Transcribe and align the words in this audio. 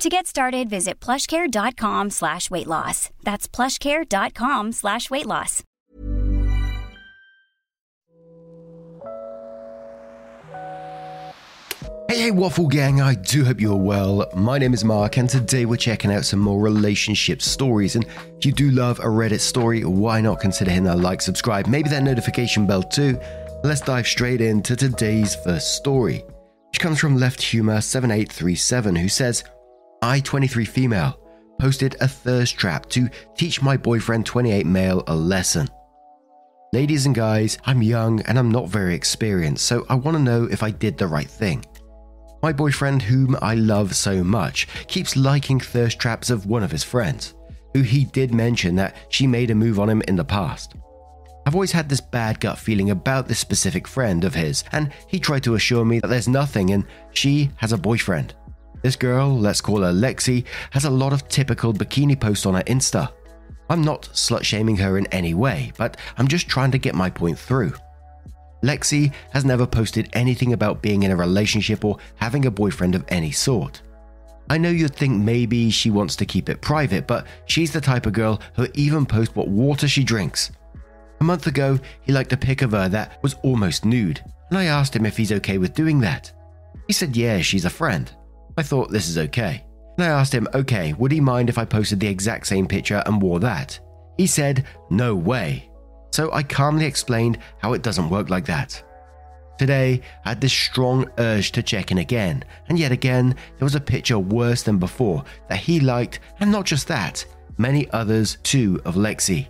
To 0.00 0.08
get 0.08 0.26
started, 0.26 0.70
visit 0.70 0.98
plushcare.com 0.98 2.08
slash 2.08 2.50
weight 2.50 2.66
loss. 2.66 3.10
That's 3.22 3.46
plushcare.com 3.46 4.72
slash 4.72 5.10
weight 5.10 5.26
loss. 5.26 5.62
Hey, 12.08 12.22
hey, 12.22 12.30
Waffle 12.30 12.66
Gang, 12.66 13.02
I 13.02 13.14
do 13.14 13.44
hope 13.44 13.60
you're 13.60 13.76
well. 13.76 14.26
My 14.34 14.56
name 14.56 14.72
is 14.72 14.84
Mark, 14.84 15.18
and 15.18 15.28
today 15.28 15.66
we're 15.66 15.76
checking 15.76 16.10
out 16.10 16.24
some 16.24 16.40
more 16.40 16.60
relationship 16.62 17.42
stories. 17.42 17.94
And 17.94 18.06
if 18.38 18.46
you 18.46 18.52
do 18.52 18.70
love 18.70 19.00
a 19.00 19.04
Reddit 19.04 19.40
story, 19.40 19.84
why 19.84 20.22
not 20.22 20.40
consider 20.40 20.70
hitting 20.70 20.84
that 20.84 20.98
like, 21.00 21.20
subscribe, 21.20 21.66
maybe 21.66 21.90
that 21.90 22.02
notification 22.02 22.66
bell 22.66 22.82
too? 22.82 23.20
Let's 23.62 23.82
dive 23.82 24.06
straight 24.06 24.40
into 24.40 24.76
today's 24.76 25.34
first 25.44 25.76
story, 25.76 26.24
which 26.70 26.80
comes 26.80 26.98
from 26.98 27.18
Left 27.18 27.42
Humor 27.42 27.82
7837, 27.82 28.96
who 28.96 29.10
says, 29.10 29.44
I, 30.02 30.20
23 30.20 30.64
female, 30.64 31.20
posted 31.58 31.94
a 32.00 32.08
thirst 32.08 32.56
trap 32.56 32.88
to 32.90 33.10
teach 33.36 33.60
my 33.60 33.76
boyfriend, 33.76 34.24
28 34.24 34.64
male, 34.64 35.04
a 35.06 35.14
lesson. 35.14 35.68
Ladies 36.72 37.04
and 37.04 37.14
guys, 37.14 37.58
I'm 37.66 37.82
young 37.82 38.22
and 38.22 38.38
I'm 38.38 38.50
not 38.50 38.68
very 38.68 38.94
experienced, 38.94 39.66
so 39.66 39.84
I 39.90 39.96
want 39.96 40.16
to 40.16 40.22
know 40.22 40.44
if 40.44 40.62
I 40.62 40.70
did 40.70 40.96
the 40.96 41.06
right 41.06 41.28
thing. 41.28 41.64
My 42.42 42.52
boyfriend, 42.52 43.02
whom 43.02 43.36
I 43.42 43.56
love 43.56 43.94
so 43.94 44.24
much, 44.24 44.68
keeps 44.86 45.16
liking 45.16 45.60
thirst 45.60 45.98
traps 45.98 46.30
of 46.30 46.46
one 46.46 46.62
of 46.62 46.70
his 46.70 46.84
friends, 46.84 47.34
who 47.74 47.82
he 47.82 48.06
did 48.06 48.32
mention 48.32 48.76
that 48.76 48.96
she 49.10 49.26
made 49.26 49.50
a 49.50 49.54
move 49.54 49.78
on 49.78 49.90
him 49.90 50.00
in 50.08 50.16
the 50.16 50.24
past. 50.24 50.76
I've 51.44 51.54
always 51.54 51.72
had 51.72 51.90
this 51.90 52.00
bad 52.00 52.40
gut 52.40 52.58
feeling 52.58 52.90
about 52.90 53.28
this 53.28 53.38
specific 53.38 53.86
friend 53.86 54.24
of 54.24 54.34
his, 54.34 54.64
and 54.72 54.92
he 55.08 55.18
tried 55.18 55.44
to 55.44 55.56
assure 55.56 55.84
me 55.84 56.00
that 56.00 56.08
there's 56.08 56.28
nothing 56.28 56.70
and 56.70 56.86
she 57.12 57.50
has 57.56 57.72
a 57.72 57.78
boyfriend. 57.78 58.34
This 58.82 58.96
girl, 58.96 59.38
let's 59.38 59.60
call 59.60 59.82
her 59.82 59.92
Lexi, 59.92 60.44
has 60.70 60.84
a 60.84 60.90
lot 60.90 61.12
of 61.12 61.28
typical 61.28 61.72
bikini 61.72 62.18
posts 62.18 62.46
on 62.46 62.54
her 62.54 62.62
Insta. 62.62 63.12
I'm 63.68 63.82
not 63.82 64.08
slut 64.14 64.42
shaming 64.42 64.76
her 64.78 64.98
in 64.98 65.06
any 65.08 65.34
way, 65.34 65.72
but 65.76 65.96
I'm 66.16 66.28
just 66.28 66.48
trying 66.48 66.70
to 66.72 66.78
get 66.78 66.94
my 66.94 67.10
point 67.10 67.38
through. 67.38 67.74
Lexi 68.62 69.12
has 69.32 69.44
never 69.44 69.66
posted 69.66 70.08
anything 70.12 70.52
about 70.52 70.82
being 70.82 71.02
in 71.02 71.10
a 71.10 71.16
relationship 71.16 71.84
or 71.84 71.98
having 72.16 72.46
a 72.46 72.50
boyfriend 72.50 72.94
of 72.94 73.04
any 73.08 73.30
sort. 73.30 73.82
I 74.48 74.58
know 74.58 74.70
you'd 74.70 74.96
think 74.96 75.22
maybe 75.22 75.70
she 75.70 75.90
wants 75.90 76.16
to 76.16 76.26
keep 76.26 76.48
it 76.48 76.60
private, 76.60 77.06
but 77.06 77.26
she's 77.46 77.72
the 77.72 77.80
type 77.80 78.06
of 78.06 78.12
girl 78.12 78.40
who 78.56 78.66
even 78.74 79.06
posts 79.06 79.36
what 79.36 79.48
water 79.48 79.86
she 79.86 80.02
drinks. 80.02 80.50
A 81.20 81.24
month 81.24 81.46
ago, 81.46 81.78
he 82.00 82.12
liked 82.12 82.32
a 82.32 82.36
pic 82.36 82.62
of 82.62 82.72
her 82.72 82.88
that 82.88 83.22
was 83.22 83.34
almost 83.42 83.84
nude, 83.84 84.20
and 84.48 84.58
I 84.58 84.64
asked 84.64 84.96
him 84.96 85.06
if 85.06 85.16
he's 85.16 85.32
okay 85.32 85.58
with 85.58 85.74
doing 85.74 86.00
that. 86.00 86.32
He 86.88 86.92
said, 86.92 87.16
yeah, 87.16 87.40
she's 87.40 87.64
a 87.64 87.70
friend. 87.70 88.10
I 88.60 88.62
thought 88.62 88.90
this 88.90 89.08
is 89.08 89.16
okay. 89.16 89.64
And 89.96 90.04
I 90.04 90.08
asked 90.08 90.34
him, 90.34 90.46
okay, 90.52 90.92
would 90.92 91.12
he 91.12 91.18
mind 91.18 91.48
if 91.48 91.56
I 91.56 91.64
posted 91.64 91.98
the 91.98 92.06
exact 92.06 92.46
same 92.46 92.66
picture 92.66 93.02
and 93.06 93.22
wore 93.22 93.40
that? 93.40 93.80
He 94.18 94.26
said, 94.26 94.66
no 94.90 95.14
way. 95.14 95.70
So 96.10 96.30
I 96.30 96.42
calmly 96.42 96.84
explained 96.84 97.38
how 97.56 97.72
it 97.72 97.80
doesn't 97.80 98.10
work 98.10 98.28
like 98.28 98.44
that. 98.44 98.84
Today, 99.56 100.02
I 100.26 100.28
had 100.28 100.42
this 100.42 100.52
strong 100.52 101.10
urge 101.16 101.52
to 101.52 101.62
check 101.62 101.90
in 101.90 101.96
again, 101.96 102.44
and 102.68 102.78
yet 102.78 102.92
again, 102.92 103.34
there 103.56 103.64
was 103.64 103.76
a 103.76 103.80
picture 103.80 104.18
worse 104.18 104.62
than 104.62 104.76
before 104.76 105.24
that 105.48 105.60
he 105.60 105.80
liked, 105.80 106.20
and 106.40 106.52
not 106.52 106.66
just 106.66 106.86
that, 106.88 107.24
many 107.56 107.90
others 107.92 108.36
too 108.42 108.78
of 108.84 108.96
Lexi. 108.96 109.48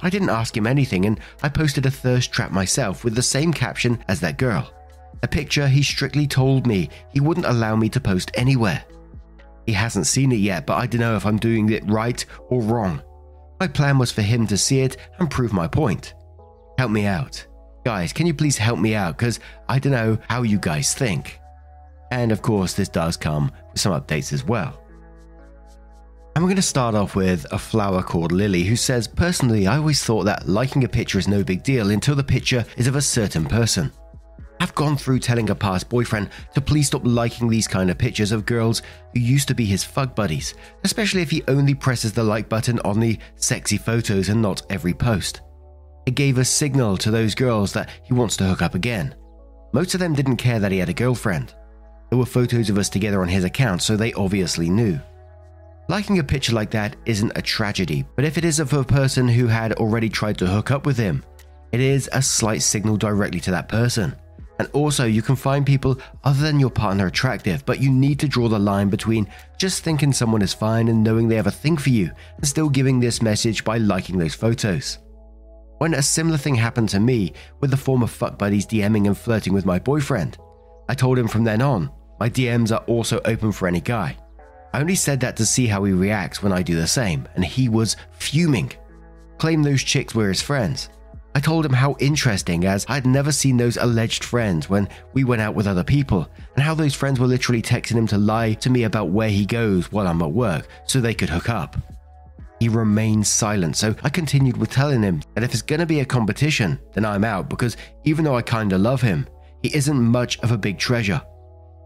I 0.00 0.08
didn't 0.08 0.30
ask 0.30 0.56
him 0.56 0.66
anything, 0.66 1.04
and 1.04 1.20
I 1.42 1.50
posted 1.50 1.84
a 1.84 1.90
thirst 1.90 2.32
trap 2.32 2.52
myself 2.52 3.04
with 3.04 3.16
the 3.16 3.22
same 3.22 3.52
caption 3.52 4.02
as 4.08 4.18
that 4.20 4.38
girl. 4.38 4.72
A 5.24 5.26
picture 5.26 5.66
he 5.66 5.82
strictly 5.82 6.26
told 6.26 6.66
me 6.66 6.90
he 7.10 7.18
wouldn't 7.18 7.46
allow 7.46 7.76
me 7.76 7.88
to 7.88 7.98
post 7.98 8.30
anywhere. 8.34 8.84
He 9.64 9.72
hasn't 9.72 10.06
seen 10.06 10.32
it 10.32 10.36
yet, 10.36 10.66
but 10.66 10.74
I 10.74 10.86
don't 10.86 11.00
know 11.00 11.16
if 11.16 11.24
I'm 11.24 11.38
doing 11.38 11.70
it 11.70 11.82
right 11.86 12.22
or 12.50 12.60
wrong. 12.60 13.02
My 13.58 13.66
plan 13.66 13.96
was 13.96 14.12
for 14.12 14.20
him 14.20 14.46
to 14.48 14.58
see 14.58 14.80
it 14.80 14.98
and 15.18 15.30
prove 15.30 15.54
my 15.54 15.66
point. 15.66 16.12
Help 16.76 16.90
me 16.90 17.06
out. 17.06 17.46
Guys, 17.86 18.12
can 18.12 18.26
you 18.26 18.34
please 18.34 18.58
help 18.58 18.78
me 18.78 18.94
out? 18.94 19.16
Because 19.16 19.40
I 19.66 19.78
don't 19.78 19.92
know 19.92 20.18
how 20.28 20.42
you 20.42 20.58
guys 20.58 20.92
think. 20.92 21.40
And 22.10 22.30
of 22.30 22.42
course, 22.42 22.74
this 22.74 22.90
does 22.90 23.16
come 23.16 23.50
with 23.72 23.80
some 23.80 23.98
updates 23.98 24.30
as 24.30 24.44
well. 24.44 24.78
And 26.36 26.44
we're 26.44 26.50
going 26.50 26.56
to 26.56 26.62
start 26.62 26.94
off 26.94 27.16
with 27.16 27.46
a 27.50 27.58
flower 27.58 28.02
called 28.02 28.30
Lily, 28.30 28.64
who 28.64 28.76
says, 28.76 29.08
Personally, 29.08 29.66
I 29.66 29.78
always 29.78 30.04
thought 30.04 30.24
that 30.24 30.46
liking 30.46 30.84
a 30.84 30.88
picture 30.88 31.18
is 31.18 31.28
no 31.28 31.42
big 31.42 31.62
deal 31.62 31.92
until 31.92 32.14
the 32.14 32.22
picture 32.22 32.66
is 32.76 32.88
of 32.88 32.96
a 32.96 33.00
certain 33.00 33.46
person. 33.46 33.90
I've 34.60 34.74
gone 34.74 34.96
through 34.96 35.18
telling 35.18 35.50
a 35.50 35.54
past 35.54 35.88
boyfriend 35.88 36.30
to 36.54 36.60
please 36.60 36.86
stop 36.86 37.02
liking 37.04 37.48
these 37.48 37.68
kind 37.68 37.90
of 37.90 37.98
pictures 37.98 38.32
of 38.32 38.46
girls 38.46 38.82
who 39.12 39.20
used 39.20 39.48
to 39.48 39.54
be 39.54 39.64
his 39.64 39.84
fuck 39.84 40.14
buddies, 40.14 40.54
especially 40.84 41.22
if 41.22 41.30
he 41.30 41.42
only 41.48 41.74
presses 41.74 42.12
the 42.12 42.22
like 42.22 42.48
button 42.48 42.78
on 42.80 43.00
the 43.00 43.18
sexy 43.36 43.76
photos 43.76 44.28
and 44.28 44.40
not 44.40 44.62
every 44.70 44.94
post. 44.94 45.42
It 46.06 46.14
gave 46.14 46.38
a 46.38 46.44
signal 46.44 46.96
to 46.98 47.10
those 47.10 47.34
girls 47.34 47.72
that 47.72 47.90
he 48.04 48.14
wants 48.14 48.36
to 48.38 48.44
hook 48.44 48.62
up 48.62 48.74
again. 48.74 49.14
Most 49.72 49.94
of 49.94 50.00
them 50.00 50.14
didn't 50.14 50.36
care 50.36 50.60
that 50.60 50.72
he 50.72 50.78
had 50.78 50.88
a 50.88 50.94
girlfriend. 50.94 51.54
There 52.10 52.18
were 52.18 52.26
photos 52.26 52.70
of 52.70 52.78
us 52.78 52.88
together 52.88 53.22
on 53.22 53.28
his 53.28 53.44
account, 53.44 53.82
so 53.82 53.96
they 53.96 54.12
obviously 54.12 54.70
knew. 54.70 55.00
Liking 55.88 56.18
a 56.18 56.24
picture 56.24 56.54
like 56.54 56.70
that 56.70 56.96
isn't 57.04 57.36
a 57.36 57.42
tragedy, 57.42 58.06
but 58.16 58.24
if 58.24 58.38
it 58.38 58.44
is 58.44 58.60
of 58.60 58.72
a 58.72 58.84
person 58.84 59.26
who 59.28 59.46
had 59.46 59.72
already 59.74 60.08
tried 60.08 60.38
to 60.38 60.46
hook 60.46 60.70
up 60.70 60.86
with 60.86 60.96
him, 60.96 61.24
it 61.72 61.80
is 61.80 62.08
a 62.12 62.22
slight 62.22 62.62
signal 62.62 62.96
directly 62.96 63.40
to 63.40 63.50
that 63.50 63.68
person. 63.68 64.14
And 64.58 64.68
also, 64.72 65.04
you 65.04 65.20
can 65.20 65.34
find 65.34 65.66
people 65.66 65.98
other 66.22 66.42
than 66.42 66.60
your 66.60 66.70
partner 66.70 67.06
attractive, 67.06 67.66
but 67.66 67.80
you 67.80 67.90
need 67.90 68.20
to 68.20 68.28
draw 68.28 68.48
the 68.48 68.58
line 68.58 68.88
between 68.88 69.28
just 69.58 69.82
thinking 69.82 70.12
someone 70.12 70.42
is 70.42 70.54
fine 70.54 70.88
and 70.88 71.02
knowing 71.02 71.26
they 71.28 71.36
have 71.36 71.48
a 71.48 71.50
thing 71.50 71.76
for 71.76 71.90
you, 71.90 72.10
and 72.36 72.46
still 72.46 72.68
giving 72.68 73.00
this 73.00 73.20
message 73.20 73.64
by 73.64 73.78
liking 73.78 74.18
those 74.18 74.34
photos. 74.34 74.98
When 75.78 75.94
a 75.94 76.02
similar 76.02 76.38
thing 76.38 76.54
happened 76.54 76.88
to 76.90 77.00
me 77.00 77.32
with 77.60 77.70
the 77.70 77.76
former 77.76 78.06
fuck 78.06 78.38
buddies 78.38 78.66
DMing 78.66 79.06
and 79.06 79.18
flirting 79.18 79.52
with 79.52 79.66
my 79.66 79.80
boyfriend, 79.80 80.38
I 80.88 80.94
told 80.94 81.18
him 81.18 81.26
from 81.26 81.44
then 81.44 81.60
on, 81.60 81.90
my 82.20 82.30
DMs 82.30 82.70
are 82.70 82.84
also 82.84 83.20
open 83.24 83.50
for 83.50 83.66
any 83.66 83.80
guy. 83.80 84.16
I 84.72 84.80
only 84.80 84.94
said 84.94 85.20
that 85.20 85.36
to 85.36 85.46
see 85.46 85.66
how 85.66 85.82
he 85.84 85.92
reacts 85.92 86.42
when 86.42 86.52
I 86.52 86.62
do 86.62 86.76
the 86.76 86.86
same, 86.86 87.28
and 87.34 87.44
he 87.44 87.68
was 87.68 87.96
fuming. 88.12 88.72
Claimed 89.38 89.64
those 89.64 89.82
chicks 89.82 90.14
were 90.14 90.28
his 90.28 90.42
friends. 90.42 90.90
I 91.36 91.40
told 91.40 91.66
him 91.66 91.72
how 91.72 91.96
interesting, 91.98 92.64
as 92.64 92.86
I'd 92.88 93.06
never 93.06 93.32
seen 93.32 93.56
those 93.56 93.76
alleged 93.76 94.22
friends 94.22 94.70
when 94.70 94.88
we 95.14 95.24
went 95.24 95.42
out 95.42 95.56
with 95.56 95.66
other 95.66 95.82
people, 95.82 96.28
and 96.54 96.62
how 96.62 96.74
those 96.74 96.94
friends 96.94 97.18
were 97.18 97.26
literally 97.26 97.60
texting 97.60 97.96
him 97.96 98.06
to 98.08 98.18
lie 98.18 98.52
to 98.54 98.70
me 98.70 98.84
about 98.84 99.10
where 99.10 99.28
he 99.28 99.44
goes 99.44 99.90
while 99.90 100.06
I'm 100.06 100.22
at 100.22 100.30
work 100.30 100.68
so 100.86 101.00
they 101.00 101.14
could 101.14 101.30
hook 101.30 101.48
up. 101.48 101.76
He 102.60 102.68
remained 102.68 103.26
silent, 103.26 103.76
so 103.76 103.96
I 104.04 104.10
continued 104.10 104.56
with 104.56 104.70
telling 104.70 105.02
him 105.02 105.22
that 105.34 105.42
if 105.42 105.52
it's 105.52 105.60
gonna 105.60 105.86
be 105.86 106.00
a 106.00 106.04
competition, 106.04 106.78
then 106.92 107.04
I'm 107.04 107.24
out 107.24 107.48
because 107.48 107.76
even 108.04 108.24
though 108.24 108.36
I 108.36 108.42
kinda 108.42 108.78
love 108.78 109.02
him, 109.02 109.26
he 109.60 109.74
isn't 109.74 110.00
much 110.00 110.38
of 110.38 110.52
a 110.52 110.58
big 110.58 110.78
treasure. 110.78 111.20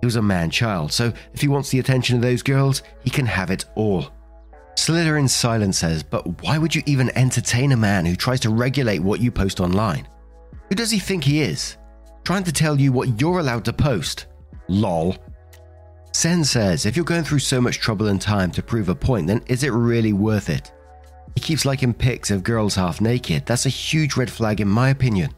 He 0.01 0.07
was 0.07 0.17
a 0.17 0.23
man 0.23 0.51
child, 0.51 0.93
so 0.93 1.11
if 1.33 1.41
he 1.41 1.49
wants 1.49 1.71
the 1.71 1.79
attention 1.79 2.17
of 2.17 2.23
those 2.23 2.43
girls, 2.43 2.83
he 3.03 3.09
can 3.09 3.27
have 3.27 3.51
it 3.51 3.65
all. 3.77 4.11
Slither 4.79 5.19
in 5.19 5.27
silence 5.27 5.77
says, 5.77 6.05
But 6.05 6.41
why 6.41 6.57
would 6.57 6.73
you 6.73 6.85
even 6.87 7.11
entertain 7.19 7.73
a 7.73 7.77
man 7.77 8.07
who 8.07 8.15
tries 8.15 8.39
to 8.41 8.51
regulate 8.51 9.01
what 9.01 9.19
you 9.19 9.33
post 9.33 9.59
online? 9.59 10.07
Who 10.69 10.77
does 10.77 10.93
he 10.93 11.01
think 11.01 11.25
he 11.25 11.43
is? 11.43 11.77
Trying 12.23 12.45
to 12.45 12.53
tell 12.53 12.79
you 12.79 12.93
what 12.93 13.21
you're 13.21 13.41
allowed 13.41 13.65
to 13.65 13.73
post? 13.73 14.27
Lol. 14.69 15.17
Sen 16.13 16.45
says, 16.45 16.87
If 16.87 16.95
you're 16.95 17.05
going 17.05 17.25
through 17.25 17.41
so 17.41 17.61
much 17.61 17.81
trouble 17.81 18.07
and 18.07 18.23
time 18.23 18.53
to 18.53 18.63
prove 18.63 18.89
a 18.89 18.95
point, 18.95 19.27
then 19.27 19.43
is 19.49 19.65
it 19.65 19.73
really 19.73 20.13
worth 20.13 20.49
it? 20.49 20.73
He 21.35 21.41
keeps 21.41 21.65
liking 21.65 21.93
pics 21.93 22.31
of 22.31 22.45
girls 22.45 22.77
half 22.77 23.01
naked. 23.01 23.47
That's 23.47 23.67
a 23.67 23.71
huge 23.71 24.17
red 24.17 24.31
flag, 24.31 24.61
in 24.61 24.69
my 24.69 24.91
opinion. 24.91 25.35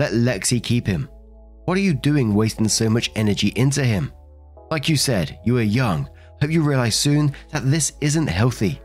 Let 0.00 0.10
Lexi 0.10 0.60
keep 0.60 0.88
him. 0.88 1.08
What 1.66 1.78
are 1.78 1.82
you 1.82 1.94
doing 1.94 2.34
wasting 2.34 2.66
so 2.66 2.90
much 2.90 3.12
energy 3.14 3.52
into 3.54 3.84
him? 3.84 4.12
Like 4.72 4.88
you 4.88 4.96
said, 4.96 5.38
you 5.44 5.56
are 5.58 5.62
young, 5.62 6.08
Hope 6.42 6.50
you 6.50 6.62
realize 6.62 6.96
soon 6.96 7.32
that 7.52 7.70
this 7.70 7.92
isn't 8.00 8.26
healthy. 8.26 8.80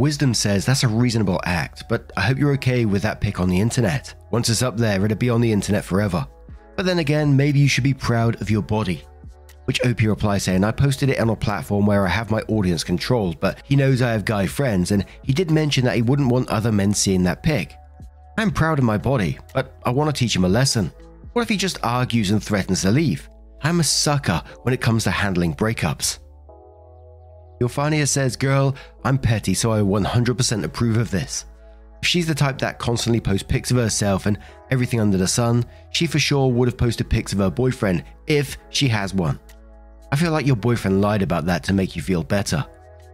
Wisdom 0.00 0.34
says 0.34 0.66
that's 0.66 0.82
a 0.82 0.88
reasonable 0.88 1.40
act, 1.44 1.84
but 1.88 2.12
I 2.16 2.22
hope 2.22 2.38
you're 2.38 2.54
okay 2.54 2.86
with 2.86 3.02
that 3.02 3.20
pic 3.20 3.38
on 3.38 3.48
the 3.48 3.60
internet. 3.60 4.12
Once 4.32 4.48
it's 4.48 4.60
up 4.60 4.76
there, 4.76 5.04
it'll 5.04 5.16
be 5.16 5.30
on 5.30 5.40
the 5.40 5.52
internet 5.52 5.84
forever. 5.84 6.26
But 6.74 6.86
then 6.86 6.98
again, 6.98 7.36
maybe 7.36 7.60
you 7.60 7.68
should 7.68 7.84
be 7.84 7.94
proud 7.94 8.42
of 8.42 8.50
your 8.50 8.62
body. 8.62 9.04
Which 9.66 9.80
OP 9.86 10.00
replies 10.00 10.42
saying, 10.42 10.64
I 10.64 10.72
posted 10.72 11.08
it 11.08 11.20
on 11.20 11.30
a 11.30 11.36
platform 11.36 11.86
where 11.86 12.04
I 12.04 12.10
have 12.10 12.32
my 12.32 12.40
audience 12.48 12.82
controlled, 12.82 13.38
but 13.38 13.62
he 13.62 13.76
knows 13.76 14.02
I 14.02 14.10
have 14.10 14.24
guy 14.24 14.48
friends, 14.48 14.90
and 14.90 15.06
he 15.22 15.32
did 15.32 15.52
mention 15.52 15.84
that 15.84 15.94
he 15.94 16.02
wouldn't 16.02 16.32
want 16.32 16.48
other 16.48 16.72
men 16.72 16.94
seeing 16.94 17.22
that 17.22 17.44
pic. 17.44 17.76
I'm 18.38 18.50
proud 18.50 18.80
of 18.80 18.84
my 18.84 18.98
body, 18.98 19.38
but 19.54 19.78
I 19.84 19.90
want 19.90 20.12
to 20.12 20.18
teach 20.18 20.34
him 20.34 20.44
a 20.44 20.48
lesson. 20.48 20.92
What 21.32 21.42
if 21.42 21.48
he 21.48 21.56
just 21.56 21.78
argues 21.84 22.32
and 22.32 22.42
threatens 22.42 22.82
to 22.82 22.90
leave? 22.90 23.30
I'm 23.62 23.78
a 23.78 23.84
sucker 23.84 24.42
when 24.62 24.74
it 24.74 24.80
comes 24.80 25.04
to 25.04 25.12
handling 25.12 25.54
breakups. 25.54 26.18
Yofania 27.60 28.08
says, 28.08 28.36
Girl, 28.36 28.74
I'm 29.04 29.18
petty, 29.18 29.54
so 29.54 29.72
I 29.72 29.80
100% 29.80 30.64
approve 30.64 30.96
of 30.96 31.10
this. 31.10 31.44
If 32.02 32.08
she's 32.08 32.26
the 32.26 32.34
type 32.34 32.58
that 32.58 32.78
constantly 32.78 33.20
posts 33.20 33.46
pics 33.48 33.70
of 33.70 33.78
herself 33.78 34.26
and 34.26 34.38
everything 34.70 35.00
under 35.00 35.16
the 35.16 35.26
sun, 35.26 35.64
she 35.90 36.06
for 36.06 36.18
sure 36.18 36.50
would 36.50 36.68
have 36.68 36.76
posted 36.76 37.08
pics 37.08 37.32
of 37.32 37.38
her 37.38 37.50
boyfriend 37.50 38.04
if 38.26 38.58
she 38.68 38.88
has 38.88 39.14
one. 39.14 39.40
I 40.12 40.16
feel 40.16 40.30
like 40.30 40.46
your 40.46 40.56
boyfriend 40.56 41.00
lied 41.00 41.22
about 41.22 41.46
that 41.46 41.64
to 41.64 41.72
make 41.72 41.96
you 41.96 42.02
feel 42.02 42.22
better. 42.22 42.64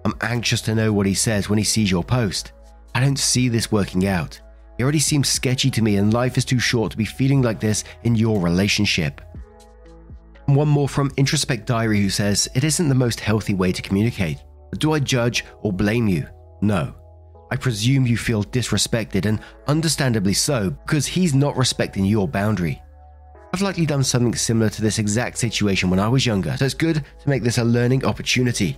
I'm 0.04 0.14
anxious 0.22 0.60
to 0.62 0.74
know 0.74 0.92
what 0.92 1.06
he 1.06 1.14
says 1.14 1.48
when 1.48 1.58
he 1.58 1.64
sees 1.64 1.90
your 1.90 2.02
post. 2.02 2.52
I 2.94 3.00
don't 3.00 3.18
see 3.18 3.48
this 3.48 3.70
working 3.70 4.06
out. 4.06 4.40
He 4.76 4.82
already 4.82 4.98
seems 4.98 5.28
sketchy 5.28 5.70
to 5.70 5.82
me, 5.82 5.96
and 5.96 6.12
life 6.12 6.36
is 6.38 6.44
too 6.44 6.58
short 6.58 6.90
to 6.90 6.96
be 6.96 7.04
feeling 7.04 7.42
like 7.42 7.60
this 7.60 7.84
in 8.02 8.16
your 8.16 8.40
relationship. 8.40 9.20
One 10.54 10.68
more 10.68 10.88
from 10.88 11.10
Introspect 11.12 11.64
Diary 11.64 12.00
who 12.00 12.10
says, 12.10 12.48
It 12.54 12.64
isn't 12.64 12.88
the 12.88 12.94
most 12.94 13.20
healthy 13.20 13.54
way 13.54 13.70
to 13.70 13.82
communicate. 13.82 14.42
Do 14.78 14.92
I 14.92 14.98
judge 14.98 15.44
or 15.62 15.72
blame 15.72 16.08
you? 16.08 16.26
No. 16.60 16.94
I 17.52 17.56
presume 17.56 18.06
you 18.06 18.16
feel 18.16 18.42
disrespected, 18.44 19.26
and 19.26 19.40
understandably 19.68 20.34
so, 20.34 20.70
because 20.70 21.06
he's 21.06 21.34
not 21.34 21.56
respecting 21.56 22.04
your 22.04 22.26
boundary. 22.26 22.82
I've 23.52 23.62
likely 23.62 23.86
done 23.86 24.02
something 24.02 24.34
similar 24.34 24.70
to 24.70 24.82
this 24.82 24.98
exact 24.98 25.38
situation 25.38 25.88
when 25.88 26.00
I 26.00 26.08
was 26.08 26.26
younger, 26.26 26.56
so 26.56 26.64
it's 26.64 26.74
good 26.74 26.96
to 26.96 27.28
make 27.28 27.44
this 27.44 27.58
a 27.58 27.64
learning 27.64 28.04
opportunity. 28.04 28.76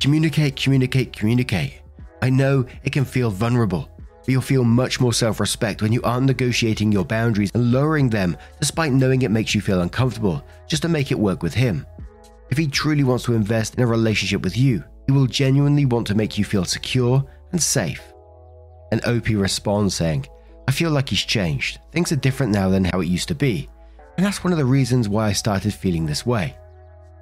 Communicate, 0.00 0.56
communicate, 0.56 1.12
communicate. 1.12 1.80
I 2.22 2.30
know 2.30 2.66
it 2.82 2.92
can 2.92 3.04
feel 3.04 3.30
vulnerable, 3.30 3.88
but 4.24 4.32
you'll 4.32 4.42
feel 4.42 4.64
much 4.64 5.00
more 5.00 5.12
self 5.12 5.40
respect 5.40 5.82
when 5.82 5.92
you 5.92 6.02
aren't 6.02 6.26
negotiating 6.26 6.90
your 6.90 7.04
boundaries 7.04 7.50
and 7.54 7.72
lowering 7.72 8.08
them 8.08 8.36
despite 8.58 8.92
knowing 8.92 9.22
it 9.22 9.30
makes 9.30 9.54
you 9.54 9.60
feel 9.60 9.82
uncomfortable, 9.82 10.44
just 10.66 10.82
to 10.82 10.88
make 10.88 11.10
it 11.10 11.18
work 11.18 11.42
with 11.42 11.54
him. 11.54 11.86
If 12.50 12.58
he 12.58 12.66
truly 12.66 13.04
wants 13.04 13.24
to 13.24 13.34
invest 13.34 13.74
in 13.74 13.82
a 13.82 13.86
relationship 13.86 14.42
with 14.42 14.56
you, 14.56 14.84
he 15.06 15.12
will 15.12 15.26
genuinely 15.26 15.84
want 15.84 16.06
to 16.06 16.14
make 16.14 16.38
you 16.38 16.44
feel 16.44 16.64
secure 16.64 17.24
and 17.52 17.62
safe. 17.62 18.02
And 18.92 19.04
OP 19.06 19.28
responds 19.28 19.94
saying, 19.94 20.26
I 20.66 20.72
feel 20.72 20.90
like 20.90 21.08
he's 21.08 21.24
changed. 21.24 21.80
Things 21.92 22.12
are 22.12 22.16
different 22.16 22.52
now 22.52 22.68
than 22.68 22.84
how 22.84 23.00
it 23.00 23.06
used 23.06 23.28
to 23.28 23.34
be. 23.34 23.68
And 24.16 24.24
that's 24.24 24.44
one 24.44 24.52
of 24.52 24.58
the 24.58 24.64
reasons 24.64 25.08
why 25.08 25.28
I 25.28 25.32
started 25.32 25.74
feeling 25.74 26.06
this 26.06 26.24
way. 26.24 26.56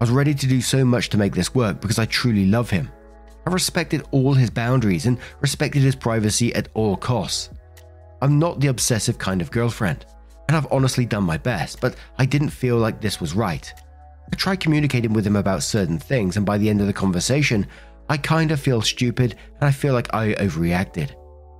I 0.00 0.04
was 0.04 0.10
ready 0.10 0.34
to 0.34 0.46
do 0.46 0.60
so 0.60 0.84
much 0.84 1.08
to 1.10 1.18
make 1.18 1.34
this 1.34 1.54
work 1.54 1.80
because 1.80 1.98
I 1.98 2.04
truly 2.06 2.46
love 2.46 2.70
him. 2.70 2.90
I 3.46 3.50
respected 3.50 4.04
all 4.10 4.34
his 4.34 4.50
boundaries 4.50 5.06
and 5.06 5.18
respected 5.40 5.82
his 5.82 5.96
privacy 5.96 6.54
at 6.54 6.68
all 6.74 6.96
costs. 6.96 7.50
I'm 8.20 8.38
not 8.38 8.60
the 8.60 8.68
obsessive 8.68 9.18
kind 9.18 9.42
of 9.42 9.50
girlfriend, 9.50 10.06
and 10.48 10.56
I've 10.56 10.70
honestly 10.72 11.04
done 11.04 11.24
my 11.24 11.38
best, 11.38 11.80
but 11.80 11.96
I 12.18 12.26
didn't 12.26 12.50
feel 12.50 12.76
like 12.76 13.00
this 13.00 13.20
was 13.20 13.34
right. 13.34 13.72
I 14.32 14.36
tried 14.36 14.60
communicating 14.60 15.12
with 15.12 15.26
him 15.26 15.36
about 15.36 15.62
certain 15.62 15.98
things, 15.98 16.36
and 16.36 16.46
by 16.46 16.56
the 16.56 16.70
end 16.70 16.80
of 16.80 16.86
the 16.86 16.92
conversation, 16.92 17.66
I 18.08 18.16
kinda 18.16 18.56
feel 18.56 18.80
stupid 18.82 19.36
and 19.60 19.68
I 19.68 19.72
feel 19.72 19.94
like 19.94 20.12
I 20.14 20.34
overreacted. 20.34 21.10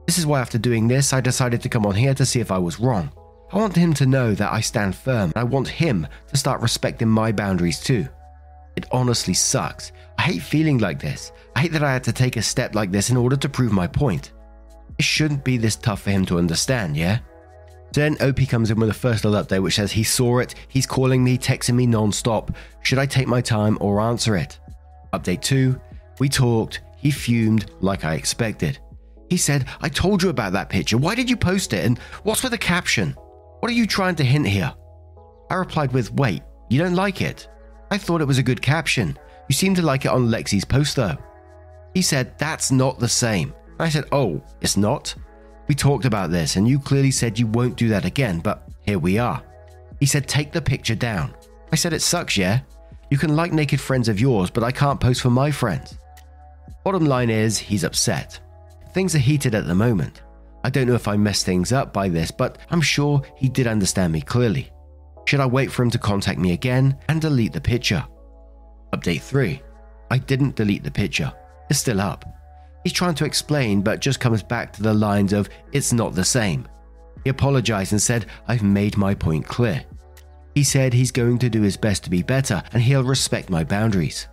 This 0.07 0.19
is 0.19 0.27
why, 0.27 0.41
after 0.41 0.59
doing 0.59 0.89
this, 0.89 1.13
I 1.13 1.21
decided 1.21 1.63
to 1.63 1.69
come 1.69 1.87
on 1.87 1.95
here 1.95 2.15
to 2.15 2.27
see 2.27 2.41
if 2.41 2.51
I 2.51 2.59
was 2.59 2.81
wrong. 2.81 3.11
I 3.53 3.57
want 3.57 3.77
him 3.77 3.93
to 3.95 4.07
know 4.07 4.35
that 4.35 4.53
I 4.53 4.61
stand 4.61 4.95
firm, 4.95 5.33
and 5.35 5.37
I 5.37 5.45
want 5.45 5.69
him 5.69 6.07
to 6.29 6.37
start 6.37 6.63
respecting 6.63 7.09
my 7.09 7.33
boundaries 7.33 7.81
too. 7.81 8.09
It 8.77 8.87
honestly 8.91 9.35
sucks. 9.35 9.93
I 10.19 10.23
hate 10.23 10.43
feeling 10.43 10.79
like 10.79 11.01
this. 11.01 11.33
I 11.57 11.61
hate 11.61 11.73
that 11.73 11.83
I 11.83 11.93
had 11.93 12.05
to 12.05 12.13
take 12.13 12.37
a 12.37 12.43
step 12.43 12.75
like 12.75 12.91
this 12.91 13.11
in 13.11 13.17
order 13.17 13.37
to 13.37 13.49
prove 13.49 13.73
my 13.73 13.87
point. 13.87 14.33
It 14.99 15.05
shouldn't 15.05 15.45
be 15.45 15.57
this 15.57 15.77
tough 15.77 16.03
for 16.03 16.11
him 16.11 16.25
to 16.27 16.39
understand, 16.39 16.97
yeah? 16.97 17.19
Then 17.93 18.17
OP 18.23 18.49
comes 18.49 18.71
in 18.71 18.79
with 18.79 18.89
a 18.89 18.95
first 18.95 19.25
little 19.25 19.43
update 19.43 19.63
which 19.63 19.75
says 19.75 19.93
he 19.93 20.05
saw 20.05 20.39
it, 20.39 20.55
he's 20.69 20.87
calling 20.87 21.23
me, 21.23 21.37
texting 21.37 21.75
me 21.75 21.87
non 21.87 22.13
stop. 22.13 22.53
Should 22.83 22.99
I 22.99 23.07
take 23.07 23.27
my 23.27 23.41
time 23.41 23.77
or 23.81 24.01
answer 24.01 24.37
it? 24.37 24.59
Update 25.13 25.43
2 25.43 25.79
We 26.19 26.29
talked, 26.29 26.81
he 26.97 27.11
fumed 27.11 27.71
like 27.81 28.05
I 28.05 28.15
expected. 28.15 28.79
He 29.29 29.37
said, 29.37 29.67
I 29.81 29.89
told 29.89 30.23
you 30.23 30.29
about 30.29 30.53
that 30.53 30.69
picture. 30.69 30.99
Why 30.99 31.15
did 31.15 31.29
you 31.29 31.37
post 31.37 31.73
it? 31.73 31.85
And 31.85 31.99
what's 32.23 32.43
with 32.43 32.53
the 32.53 32.59
caption? 32.59 33.17
What 33.61 33.71
are 33.71 33.75
you 33.75 33.87
trying 33.87 34.15
to 34.17 34.25
hint 34.25 34.47
here? 34.47 34.75
I 35.51 35.55
replied 35.55 35.93
with, 35.93 36.13
Wait, 36.13 36.43
you 36.69 36.79
don't 36.79 36.95
like 36.95 37.21
it? 37.21 37.49
I 37.91 37.99
thought 37.99 38.21
it 38.21 38.27
was 38.27 38.39
a 38.39 38.43
good 38.43 38.63
caption. 38.63 39.19
You 39.53 39.55
seem 39.55 39.75
to 39.75 39.83
like 39.83 40.07
it 40.07 40.11
on 40.11 40.29
Lexi's 40.29 40.65
post 40.65 40.97
though. 40.97 41.15
He 41.93 42.01
said, 42.01 42.39
That's 42.39 42.73
not 42.73 42.99
the 42.99 43.07
same. 43.07 43.53
I 43.79 43.91
said, 43.91 44.07
Oh, 44.11 44.43
it's 44.63 44.79
not? 44.79 45.15
We 45.69 45.75
talked 45.75 46.07
about 46.07 46.31
this 46.31 46.57
and 46.57 46.67
you 46.67 46.79
clearly 46.79 47.11
said 47.11 47.39
you 47.39 47.49
won't 47.49 47.77
do 47.77 47.91
that 47.91 48.07
again, 48.07 48.39
but 48.39 48.67
here 48.81 48.99
we 48.99 49.19
are. 49.19 49.43
He 50.01 50.07
said, 50.07 50.27
Take 50.27 50.53
the 50.53 50.63
picture 50.63 50.95
down. 50.95 51.35
I 51.71 51.77
said, 51.77 51.93
It 51.93 52.01
sucks, 52.01 52.39
yeah? 52.39 52.61
You 53.11 53.19
can 53.19 53.37
like 53.37 53.53
naked 53.53 53.79
friends 53.79 54.09
of 54.09 54.19
yours, 54.19 54.49
but 54.49 54.65
I 54.65 54.73
can't 54.73 54.99
post 54.99 55.21
for 55.21 55.29
my 55.29 55.51
friends. 55.51 55.99
Bottom 56.83 57.05
line 57.05 57.29
is, 57.29 57.59
he's 57.59 57.85
upset. 57.85 58.41
Things 58.95 59.15
are 59.15 59.19
heated 59.19 59.55
at 59.55 59.67
the 59.67 59.75
moment. 59.75 60.23
I 60.65 60.71
don't 60.71 60.87
know 60.87 60.95
if 60.95 61.09
I 61.09 61.19
messed 61.19 61.45
things 61.45 61.73
up 61.75 61.93
by 61.93 62.09
this, 62.09 62.31
but 62.31 62.57
I'm 62.71 62.81
sure 62.81 63.21
he 63.37 63.51
did 63.51 63.67
understand 63.67 64.15
me 64.15 64.23
clearly. 64.23 64.71
Should 65.27 65.41
I 65.41 65.47
wait 65.47 65.71
for 65.71 65.83
him 65.83 65.91
to 65.91 65.99
contact 65.99 66.39
me 66.39 66.53
again 66.53 66.99
and 67.11 67.21
delete 67.21 67.53
the 67.53 67.61
picture? 67.61 68.03
Update 68.95 69.23
3. 69.23 69.61
I 70.11 70.19
didn't 70.19 70.57
delete 70.57 70.85
the 70.85 70.91
picture. 70.91 71.33
It's 71.71 71.81
still 71.81 72.01
up. 72.01 72.27
He's 72.85 72.93
trying 72.93 73.15
to 73.15 73.25
explain, 73.25 73.81
but 73.81 74.01
just 74.01 74.21
comes 74.21 74.43
back 74.43 74.73
to 74.73 74.83
the 74.83 74.93
lines 74.93 75.33
of, 75.33 75.49
it's 75.73 75.93
not 75.93 76.15
the 76.15 76.25
same. 76.25 76.69
He 77.25 77.31
apologized 77.31 77.93
and 77.93 78.03
said, 78.03 78.27
I've 78.49 78.63
made 78.63 78.97
my 78.97 79.15
point 79.15 79.47
clear. 79.47 79.85
He 80.55 80.65
said 80.65 80.93
he's 80.93 81.11
going 81.11 81.39
to 81.39 81.49
do 81.49 81.63
his 81.63 81.77
best 81.77 82.05
to 82.05 82.11
be 82.11 82.23
better 82.23 82.63
and 82.73 82.83
he'll 82.83 83.05
respect 83.05 83.49
my 83.49 83.65
boundaries. 83.65 84.29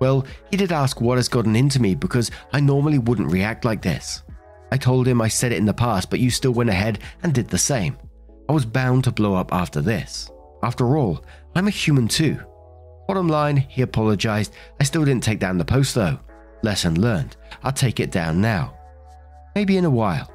Well, 0.00 0.26
he 0.50 0.56
did 0.58 0.72
ask 0.72 1.00
what 1.00 1.16
has 1.16 1.28
gotten 1.28 1.56
into 1.56 1.80
me 1.80 1.94
because 1.94 2.30
I 2.52 2.60
normally 2.60 2.98
wouldn't 2.98 3.32
react 3.32 3.64
like 3.64 3.80
this. 3.80 4.22
I 4.70 4.76
told 4.76 5.06
him 5.06 5.22
I 5.22 5.28
said 5.28 5.52
it 5.52 5.58
in 5.58 5.64
the 5.64 5.72
past, 5.72 6.10
but 6.10 6.20
you 6.20 6.30
still 6.30 6.52
went 6.52 6.68
ahead 6.68 6.98
and 7.22 7.32
did 7.32 7.48
the 7.48 7.56
same. 7.56 7.96
I 8.48 8.52
was 8.52 8.66
bound 8.66 9.04
to 9.04 9.12
blow 9.12 9.34
up 9.34 9.54
after 9.54 9.80
this. 9.80 10.30
After 10.62 10.98
all, 10.98 11.24
I'm 11.54 11.68
a 11.68 11.70
human 11.70 12.08
too. 12.08 12.38
Bottom 13.06 13.28
line, 13.28 13.56
he 13.56 13.82
apologized. 13.82 14.54
I 14.80 14.84
still 14.84 15.04
didn't 15.04 15.24
take 15.24 15.38
down 15.38 15.58
the 15.58 15.64
post 15.64 15.94
though. 15.94 16.18
Lesson 16.62 17.00
learned. 17.00 17.36
I'll 17.62 17.72
take 17.72 18.00
it 18.00 18.10
down 18.10 18.40
now. 18.40 18.74
Maybe 19.54 19.76
in 19.76 19.84
a 19.84 19.90
while. 19.90 20.32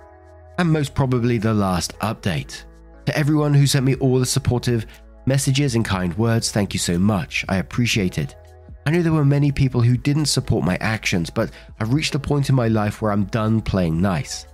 And 0.57 0.71
most 0.71 0.93
probably 0.93 1.37
the 1.37 1.53
last 1.53 1.97
update. 1.99 2.63
To 3.05 3.17
everyone 3.17 3.53
who 3.53 3.65
sent 3.65 3.85
me 3.85 3.95
all 3.95 4.19
the 4.19 4.25
supportive 4.25 4.85
messages 5.25 5.75
and 5.75 5.83
kind 5.83 6.15
words, 6.17 6.51
thank 6.51 6.73
you 6.73 6.79
so 6.79 6.99
much. 6.99 7.43
I 7.49 7.57
appreciate 7.57 8.17
it. 8.17 8.35
I 8.85 8.91
knew 8.91 9.03
there 9.03 9.13
were 9.13 9.25
many 9.25 9.51
people 9.51 9.81
who 9.81 9.97
didn't 9.97 10.25
support 10.25 10.63
my 10.63 10.77
actions, 10.77 11.29
but 11.29 11.51
I've 11.79 11.93
reached 11.93 12.15
a 12.15 12.19
point 12.19 12.49
in 12.49 12.55
my 12.55 12.67
life 12.67 13.01
where 13.01 13.11
I'm 13.11 13.25
done 13.25 13.61
playing 13.61 14.01
nice. 14.01 14.45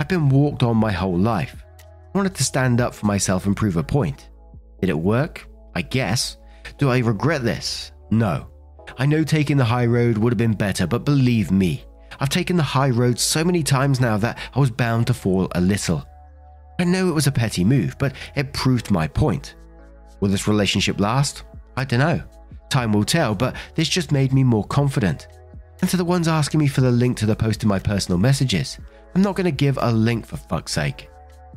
I've 0.00 0.08
been 0.08 0.28
walked 0.28 0.62
on 0.62 0.76
my 0.76 0.92
whole 0.92 1.16
life. 1.16 1.64
I 1.80 2.18
wanted 2.18 2.34
to 2.34 2.44
stand 2.44 2.80
up 2.80 2.94
for 2.94 3.06
myself 3.06 3.46
and 3.46 3.56
prove 3.56 3.76
a 3.76 3.82
point. 3.82 4.28
Did 4.80 4.90
it 4.90 4.98
work? 4.98 5.48
I 5.74 5.82
guess. 5.82 6.36
Do 6.78 6.90
I 6.90 6.98
regret 6.98 7.42
this? 7.42 7.92
No. 8.10 8.48
I 8.98 9.06
know 9.06 9.24
taking 9.24 9.56
the 9.56 9.64
high 9.64 9.86
road 9.86 10.18
would 10.18 10.32
have 10.32 10.38
been 10.38 10.54
better, 10.54 10.86
but 10.86 11.04
believe 11.04 11.50
me, 11.50 11.84
I've 12.20 12.28
taken 12.28 12.56
the 12.56 12.62
high 12.62 12.90
road 12.90 13.18
so 13.18 13.44
many 13.44 13.62
times 13.62 14.00
now 14.00 14.16
that 14.18 14.38
I 14.54 14.60
was 14.60 14.70
bound 14.70 15.06
to 15.08 15.14
fall 15.14 15.48
a 15.54 15.60
little. 15.60 16.06
I 16.78 16.84
know 16.84 17.08
it 17.08 17.14
was 17.14 17.26
a 17.26 17.32
petty 17.32 17.64
move, 17.64 17.96
but 17.98 18.14
it 18.34 18.52
proved 18.52 18.90
my 18.90 19.08
point. 19.08 19.54
Will 20.20 20.28
this 20.28 20.48
relationship 20.48 21.00
last? 21.00 21.44
I 21.76 21.84
don't 21.84 22.00
know. 22.00 22.22
Time 22.68 22.92
will 22.92 23.04
tell, 23.04 23.34
but 23.34 23.56
this 23.74 23.88
just 23.88 24.12
made 24.12 24.32
me 24.32 24.44
more 24.44 24.64
confident. 24.64 25.28
And 25.80 25.90
to 25.90 25.96
the 25.96 26.04
ones 26.04 26.28
asking 26.28 26.60
me 26.60 26.66
for 26.66 26.80
the 26.80 26.90
link 26.90 27.16
to 27.18 27.26
the 27.26 27.36
post 27.36 27.62
in 27.62 27.68
my 27.68 27.78
personal 27.78 28.18
messages, 28.18 28.78
I'm 29.14 29.22
not 29.22 29.36
going 29.36 29.44
to 29.44 29.52
give 29.52 29.78
a 29.80 29.92
link 29.92 30.26
for 30.26 30.36
fuck's 30.36 30.72
sake 30.72 31.08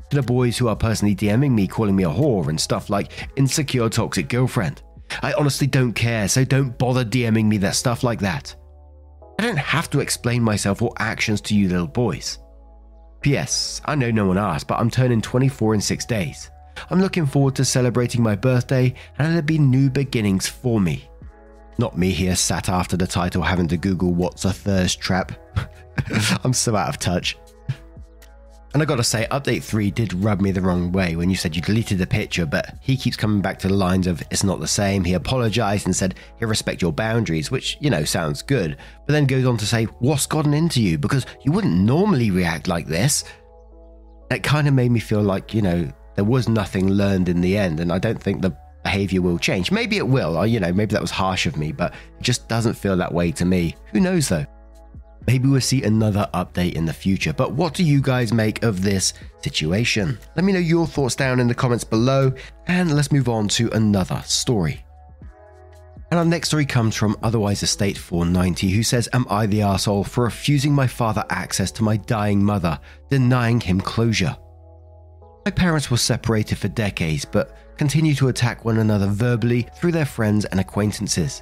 to 0.09 0.15
the 0.15 0.23
boys 0.23 0.57
who 0.57 0.67
are 0.67 0.75
personally 0.75 1.15
DMing 1.15 1.51
me 1.51 1.67
calling 1.67 1.95
me 1.95 2.03
a 2.03 2.09
whore 2.09 2.47
and 2.47 2.59
stuff 2.59 2.89
like 2.89 3.11
insecure 3.35 3.89
toxic 3.89 4.29
girlfriend. 4.29 4.81
I 5.21 5.33
honestly 5.33 5.67
don't 5.67 5.93
care, 5.93 6.27
so 6.27 6.43
don't 6.43 6.77
bother 6.77 7.05
DMing 7.05 7.45
me 7.45 7.57
that 7.57 7.75
stuff 7.75 8.03
like 8.03 8.19
that. 8.19 8.55
I 9.39 9.43
don't 9.43 9.57
have 9.57 9.89
to 9.91 9.99
explain 9.99 10.41
myself 10.41 10.81
or 10.81 10.93
actions 10.97 11.41
to 11.41 11.55
you 11.55 11.69
little 11.69 11.87
boys. 11.87 12.39
P.S. 13.21 13.81
I 13.85 13.95
know 13.95 14.11
no 14.11 14.25
one 14.25 14.37
asked, 14.37 14.67
but 14.67 14.79
I'm 14.79 14.89
turning 14.89 15.21
24 15.21 15.75
in 15.75 15.81
six 15.81 16.05
days. 16.05 16.49
I'm 16.89 17.01
looking 17.01 17.25
forward 17.25 17.55
to 17.55 17.65
celebrating 17.65 18.21
my 18.21 18.35
birthday 18.35 18.93
and 19.17 19.27
there'll 19.27 19.41
be 19.41 19.59
new 19.59 19.89
beginnings 19.89 20.47
for 20.47 20.79
me. 20.79 21.09
Not 21.79 21.97
me 21.97 22.11
here 22.11 22.35
sat 22.35 22.69
after 22.69 22.97
the 22.97 23.07
title 23.07 23.41
having 23.41 23.67
to 23.67 23.77
Google 23.77 24.13
what's 24.13 24.45
a 24.45 24.53
thirst 24.53 24.99
trap. 24.99 25.31
I'm 26.43 26.53
so 26.53 26.75
out 26.75 26.89
of 26.89 26.99
touch. 26.99 27.37
And 28.73 28.83
I 28.83 28.85
gotta 28.85 29.03
say, 29.03 29.25
update 29.31 29.63
3 29.63 29.91
did 29.91 30.13
rub 30.13 30.41
me 30.41 30.51
the 30.51 30.61
wrong 30.61 30.91
way 30.91 31.15
when 31.15 31.29
you 31.29 31.35
said 31.35 31.55
you 31.55 31.61
deleted 31.61 31.97
the 31.97 32.05
picture, 32.05 32.45
but 32.45 32.75
he 32.81 32.97
keeps 32.97 33.15
coming 33.15 33.41
back 33.41 33.57
to 33.59 33.67
the 33.67 33.73
lines 33.73 34.07
of 34.07 34.21
it's 34.29 34.43
not 34.43 34.59
the 34.59 34.67
same. 34.67 35.03
He 35.03 35.13
apologized 35.13 35.85
and 35.85 35.95
said 35.95 36.15
he'll 36.37 36.49
respect 36.49 36.81
your 36.81 36.91
boundaries, 36.91 37.49
which, 37.49 37.77
you 37.79 37.89
know, 37.89 38.03
sounds 38.03 38.41
good, 38.41 38.77
but 39.05 39.13
then 39.13 39.25
goes 39.25 39.45
on 39.45 39.57
to 39.57 39.65
say, 39.65 39.85
What's 39.99 40.25
gotten 40.25 40.53
into 40.53 40.81
you? 40.81 40.97
Because 40.97 41.25
you 41.43 41.51
wouldn't 41.51 41.73
normally 41.73 42.29
react 42.29 42.67
like 42.67 42.87
this. 42.87 43.23
That 44.29 44.43
kind 44.43 44.67
of 44.67 44.73
made 44.73 44.91
me 44.91 44.99
feel 44.99 45.23
like, 45.23 45.53
you 45.53 45.61
know, 45.61 45.91
there 46.15 46.25
was 46.25 46.49
nothing 46.49 46.89
learned 46.89 47.29
in 47.29 47.41
the 47.41 47.57
end, 47.57 47.79
and 47.79 47.91
I 47.91 47.99
don't 47.99 48.21
think 48.21 48.41
the 48.41 48.55
behavior 48.83 49.21
will 49.21 49.37
change. 49.37 49.71
Maybe 49.71 49.97
it 49.97 50.07
will, 50.07 50.37
or, 50.37 50.45
you 50.45 50.59
know, 50.59 50.73
maybe 50.73 50.93
that 50.93 51.01
was 51.01 51.11
harsh 51.11 51.45
of 51.45 51.57
me, 51.57 51.71
but 51.71 51.93
it 51.93 52.23
just 52.23 52.47
doesn't 52.47 52.73
feel 52.73 52.97
that 52.97 53.13
way 53.13 53.31
to 53.31 53.45
me. 53.45 53.75
Who 53.93 54.01
knows 54.01 54.27
though? 54.27 54.45
Maybe 55.27 55.49
we'll 55.49 55.59
see 55.59 55.83
another 55.83 56.29
update 56.33 56.73
in 56.73 56.85
the 56.85 56.93
future, 56.93 57.33
but 57.33 57.51
what 57.51 57.73
do 57.73 57.83
you 57.83 58.01
guys 58.01 58.31
make 58.31 58.63
of 58.63 58.81
this 58.81 59.13
situation? 59.43 60.17
Let 60.37 60.45
me 60.45 60.53
know 60.53 60.59
your 60.59 60.87
thoughts 60.87 61.15
down 61.15 61.41
in 61.41 61.49
the 61.49 61.53
comments 61.53 61.83
below, 61.83 62.31
and 62.67 62.95
let's 62.95 63.11
move 63.11 63.27
on 63.27 63.49
to 63.49 63.69
another 63.71 64.21
story. 64.25 64.85
And 66.09 66.17
our 66.17 66.25
next 66.25 66.47
story 66.47 66.65
comes 66.65 66.95
from 66.95 67.17
Otherwise 67.21 67.61
Estate 67.61 67.97
490, 67.97 68.69
who 68.69 68.83
says, 68.83 69.09
Am 69.11 69.25
I 69.29 69.45
the 69.47 69.63
asshole 69.63 70.05
for 70.05 70.23
refusing 70.23 70.71
my 70.73 70.87
father 70.87 71.25
access 71.29 71.71
to 71.71 71.83
my 71.83 71.97
dying 71.97 72.41
mother, 72.41 72.79
denying 73.09 73.59
him 73.59 73.81
closure? 73.81 74.37
My 75.43 75.51
parents 75.51 75.91
were 75.91 75.97
separated 75.97 76.57
for 76.57 76.69
decades, 76.69 77.25
but 77.25 77.57
continue 77.77 78.15
to 78.15 78.29
attack 78.29 78.63
one 78.63 78.77
another 78.77 79.07
verbally 79.07 79.67
through 79.75 79.91
their 79.91 80.05
friends 80.05 80.45
and 80.45 80.61
acquaintances 80.61 81.41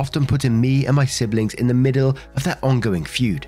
often 0.00 0.24
putting 0.24 0.58
me 0.58 0.86
and 0.86 0.96
my 0.96 1.04
siblings 1.04 1.52
in 1.54 1.66
the 1.66 1.74
middle 1.74 2.16
of 2.34 2.42
their 2.42 2.58
ongoing 2.62 3.04
feud. 3.04 3.46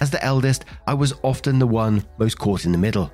As 0.00 0.08
the 0.08 0.24
eldest, 0.24 0.66
I 0.86 0.94
was 0.94 1.14
often 1.22 1.58
the 1.58 1.66
one 1.66 2.04
most 2.16 2.38
caught 2.38 2.64
in 2.64 2.70
the 2.70 2.78
middle. 2.78 3.12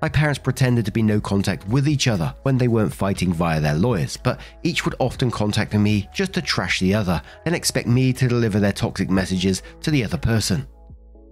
My 0.00 0.08
parents 0.08 0.38
pretended 0.38 0.84
to 0.84 0.92
be 0.92 1.02
no 1.02 1.20
contact 1.20 1.66
with 1.66 1.88
each 1.88 2.06
other 2.06 2.32
when 2.44 2.56
they 2.56 2.68
weren't 2.68 2.94
fighting 2.94 3.32
via 3.32 3.60
their 3.60 3.74
lawyers, 3.74 4.16
but 4.16 4.38
each 4.62 4.84
would 4.84 4.94
often 5.00 5.32
contact 5.32 5.74
me 5.74 6.08
just 6.14 6.32
to 6.34 6.42
trash 6.42 6.78
the 6.78 6.94
other 6.94 7.20
and 7.44 7.56
expect 7.56 7.88
me 7.88 8.12
to 8.12 8.28
deliver 8.28 8.60
their 8.60 8.72
toxic 8.72 9.10
messages 9.10 9.64
to 9.80 9.90
the 9.90 10.04
other 10.04 10.16
person. 10.16 10.68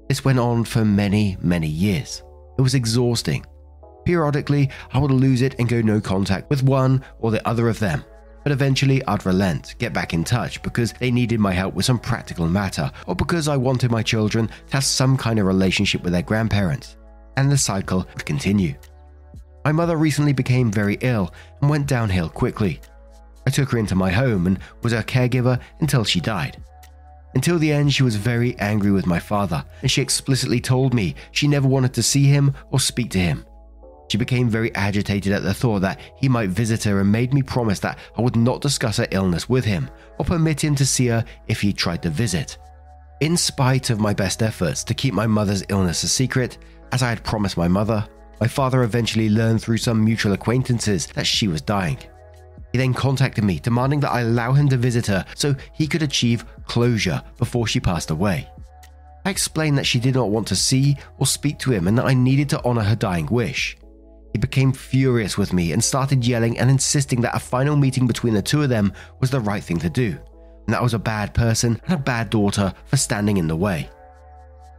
This 0.08 0.24
went 0.24 0.40
on 0.40 0.64
for 0.64 0.84
many, 0.84 1.36
many 1.40 1.68
years. 1.68 2.24
It 2.58 2.62
was 2.62 2.74
exhausting. 2.74 3.46
Periodically, 4.04 4.70
I 4.92 4.98
would 4.98 5.12
lose 5.12 5.42
it 5.42 5.54
and 5.60 5.68
go 5.68 5.80
no 5.82 6.00
contact 6.00 6.50
with 6.50 6.64
one 6.64 7.04
or 7.20 7.30
the 7.30 7.46
other 7.46 7.68
of 7.68 7.78
them, 7.78 8.04
but 8.48 8.52
eventually 8.54 9.04
I'd 9.04 9.26
relent, 9.26 9.74
get 9.78 9.92
back 9.92 10.14
in 10.14 10.24
touch 10.24 10.62
because 10.62 10.94
they 10.94 11.10
needed 11.10 11.38
my 11.38 11.52
help 11.52 11.74
with 11.74 11.84
some 11.84 11.98
practical 11.98 12.48
matter, 12.48 12.90
or 13.06 13.14
because 13.14 13.46
I 13.46 13.58
wanted 13.58 13.90
my 13.90 14.02
children 14.02 14.46
to 14.46 14.72
have 14.72 14.84
some 14.84 15.18
kind 15.18 15.38
of 15.38 15.44
relationship 15.44 16.02
with 16.02 16.14
their 16.14 16.22
grandparents. 16.22 16.96
And 17.36 17.52
the 17.52 17.58
cycle 17.58 18.06
would 18.14 18.24
continue. 18.24 18.74
My 19.66 19.72
mother 19.72 19.98
recently 19.98 20.32
became 20.32 20.72
very 20.72 20.96
ill 21.02 21.30
and 21.60 21.68
went 21.68 21.86
downhill 21.86 22.30
quickly. 22.30 22.80
I 23.46 23.50
took 23.50 23.68
her 23.68 23.76
into 23.76 23.94
my 23.94 24.10
home 24.10 24.46
and 24.46 24.58
was 24.82 24.94
her 24.94 25.02
caregiver 25.02 25.60
until 25.80 26.04
she 26.04 26.18
died. 26.18 26.56
Until 27.34 27.58
the 27.58 27.70
end, 27.70 27.92
she 27.92 28.02
was 28.02 28.16
very 28.16 28.58
angry 28.60 28.92
with 28.92 29.04
my 29.06 29.18
father, 29.18 29.62
and 29.82 29.90
she 29.90 30.00
explicitly 30.00 30.58
told 30.58 30.94
me 30.94 31.16
she 31.32 31.48
never 31.48 31.68
wanted 31.68 31.92
to 31.92 32.02
see 32.02 32.24
him 32.24 32.54
or 32.70 32.80
speak 32.80 33.10
to 33.10 33.18
him. 33.18 33.44
She 34.08 34.16
became 34.18 34.48
very 34.48 34.74
agitated 34.74 35.32
at 35.32 35.42
the 35.42 35.54
thought 35.54 35.80
that 35.80 36.00
he 36.16 36.28
might 36.28 36.48
visit 36.48 36.84
her 36.84 37.00
and 37.00 37.12
made 37.12 37.34
me 37.34 37.42
promise 37.42 37.78
that 37.80 37.98
I 38.16 38.22
would 38.22 38.36
not 38.36 38.62
discuss 38.62 38.96
her 38.96 39.06
illness 39.10 39.48
with 39.48 39.64
him 39.64 39.90
or 40.18 40.24
permit 40.24 40.64
him 40.64 40.74
to 40.76 40.86
see 40.86 41.06
her 41.08 41.24
if 41.46 41.60
he 41.60 41.72
tried 41.72 42.02
to 42.02 42.10
visit. 42.10 42.56
In 43.20 43.36
spite 43.36 43.90
of 43.90 44.00
my 44.00 44.14
best 44.14 44.42
efforts 44.42 44.84
to 44.84 44.94
keep 44.94 45.12
my 45.12 45.26
mother's 45.26 45.64
illness 45.68 46.04
a 46.04 46.08
secret, 46.08 46.58
as 46.92 47.02
I 47.02 47.10
had 47.10 47.24
promised 47.24 47.56
my 47.56 47.68
mother, 47.68 48.06
my 48.40 48.46
father 48.46 48.82
eventually 48.82 49.28
learned 49.28 49.60
through 49.60 49.78
some 49.78 50.04
mutual 50.04 50.32
acquaintances 50.32 51.06
that 51.08 51.26
she 51.26 51.48
was 51.48 51.60
dying. 51.60 51.98
He 52.72 52.78
then 52.78 52.94
contacted 52.94 53.44
me, 53.44 53.58
demanding 53.58 54.00
that 54.00 54.12
I 54.12 54.20
allow 54.20 54.52
him 54.52 54.68
to 54.68 54.76
visit 54.76 55.06
her 55.06 55.24
so 55.34 55.54
he 55.72 55.86
could 55.86 56.02
achieve 56.02 56.44
closure 56.66 57.22
before 57.38 57.66
she 57.66 57.80
passed 57.80 58.10
away. 58.10 58.48
I 59.24 59.30
explained 59.30 59.78
that 59.78 59.86
she 59.86 59.98
did 59.98 60.14
not 60.14 60.30
want 60.30 60.46
to 60.48 60.56
see 60.56 60.96
or 61.18 61.26
speak 61.26 61.58
to 61.60 61.72
him 61.72 61.88
and 61.88 61.98
that 61.98 62.06
I 62.06 62.14
needed 62.14 62.48
to 62.50 62.64
honor 62.64 62.82
her 62.82 62.96
dying 62.96 63.26
wish. 63.26 63.76
He 64.32 64.38
became 64.38 64.72
furious 64.72 65.38
with 65.38 65.52
me 65.52 65.72
and 65.72 65.82
started 65.82 66.26
yelling 66.26 66.58
and 66.58 66.70
insisting 66.70 67.20
that 67.22 67.34
a 67.34 67.40
final 67.40 67.76
meeting 67.76 68.06
between 68.06 68.34
the 68.34 68.42
two 68.42 68.62
of 68.62 68.68
them 68.68 68.92
was 69.20 69.30
the 69.30 69.40
right 69.40 69.62
thing 69.62 69.78
to 69.78 69.90
do, 69.90 70.18
and 70.66 70.74
that 70.74 70.80
I 70.80 70.82
was 70.82 70.94
a 70.94 70.98
bad 70.98 71.34
person 71.34 71.80
and 71.84 71.94
a 71.94 72.02
bad 72.02 72.30
daughter 72.30 72.72
for 72.86 72.96
standing 72.96 73.36
in 73.36 73.48
the 73.48 73.56
way. 73.56 73.88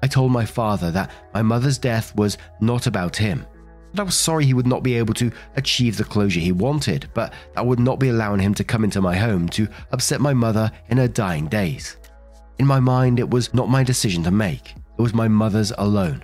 I 0.01 0.07
told 0.07 0.31
my 0.31 0.45
father 0.45 0.91
that 0.91 1.11
my 1.33 1.41
mother's 1.41 1.77
death 1.77 2.15
was 2.15 2.37
not 2.61 2.87
about 2.87 3.17
him, 3.17 3.45
that 3.93 4.01
I 4.01 4.05
was 4.05 4.15
sorry 4.15 4.45
he 4.45 4.53
would 4.53 4.67
not 4.67 4.83
be 4.83 4.95
able 4.95 5.13
to 5.15 5.31
achieve 5.55 5.97
the 5.97 6.03
closure 6.03 6.39
he 6.39 6.51
wanted, 6.51 7.09
but 7.13 7.33
I 7.55 7.61
would 7.61 7.79
not 7.79 7.99
be 7.99 8.09
allowing 8.09 8.39
him 8.39 8.53
to 8.55 8.63
come 8.63 8.83
into 8.83 9.01
my 9.01 9.15
home 9.15 9.49
to 9.49 9.67
upset 9.91 10.21
my 10.21 10.33
mother 10.33 10.71
in 10.89 10.97
her 10.97 11.07
dying 11.07 11.47
days. 11.47 11.97
In 12.59 12.67
my 12.67 12.79
mind, 12.79 13.19
it 13.19 13.29
was 13.29 13.53
not 13.53 13.69
my 13.69 13.83
decision 13.83 14.23
to 14.23 14.31
make, 14.31 14.75
it 14.97 15.01
was 15.01 15.13
my 15.13 15.27
mother's 15.27 15.71
alone. 15.77 16.23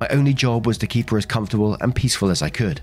My 0.00 0.08
only 0.08 0.34
job 0.34 0.66
was 0.66 0.78
to 0.78 0.86
keep 0.86 1.10
her 1.10 1.18
as 1.18 1.26
comfortable 1.26 1.76
and 1.80 1.94
peaceful 1.94 2.30
as 2.30 2.42
I 2.42 2.50
could. 2.50 2.82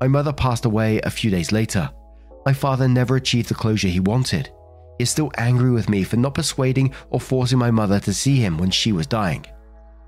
My 0.00 0.08
mother 0.08 0.32
passed 0.32 0.64
away 0.64 1.00
a 1.00 1.10
few 1.10 1.30
days 1.30 1.52
later. 1.52 1.90
My 2.44 2.52
father 2.52 2.88
never 2.88 3.16
achieved 3.16 3.48
the 3.48 3.54
closure 3.54 3.88
he 3.88 4.00
wanted. 4.00 4.50
He 4.98 5.02
is 5.04 5.10
still 5.10 5.30
angry 5.36 5.70
with 5.70 5.88
me 5.88 6.02
for 6.02 6.16
not 6.16 6.34
persuading 6.34 6.94
or 7.10 7.20
forcing 7.20 7.58
my 7.58 7.70
mother 7.70 8.00
to 8.00 8.12
see 8.12 8.36
him 8.36 8.58
when 8.58 8.70
she 8.70 8.92
was 8.92 9.06
dying. 9.06 9.46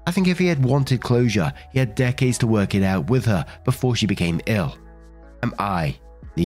I 0.06 0.10
think 0.10 0.26
if 0.26 0.38
he 0.38 0.46
had 0.46 0.64
wanted 0.64 1.02
closure, 1.02 1.52
he 1.72 1.78
had 1.78 1.94
decades 1.94 2.38
to 2.38 2.46
work 2.46 2.74
it 2.74 2.82
out 2.82 3.10
with 3.10 3.26
her 3.26 3.44
before 3.64 3.94
she 3.94 4.06
became 4.06 4.40
ill. 4.46 4.76
Am 5.42 5.54
I 5.58 5.98
the. 6.34 6.44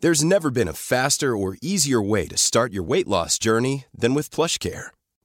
There's 0.00 0.24
never 0.24 0.50
been 0.50 0.68
a 0.68 0.72
faster 0.72 1.36
or 1.36 1.56
easier 1.60 2.00
way 2.00 2.26
to 2.26 2.36
start 2.36 2.72
your 2.72 2.84
weight 2.84 3.08
loss 3.08 3.38
journey 3.38 3.86
than 3.92 4.14
with 4.14 4.30
PlushCare 4.30 4.90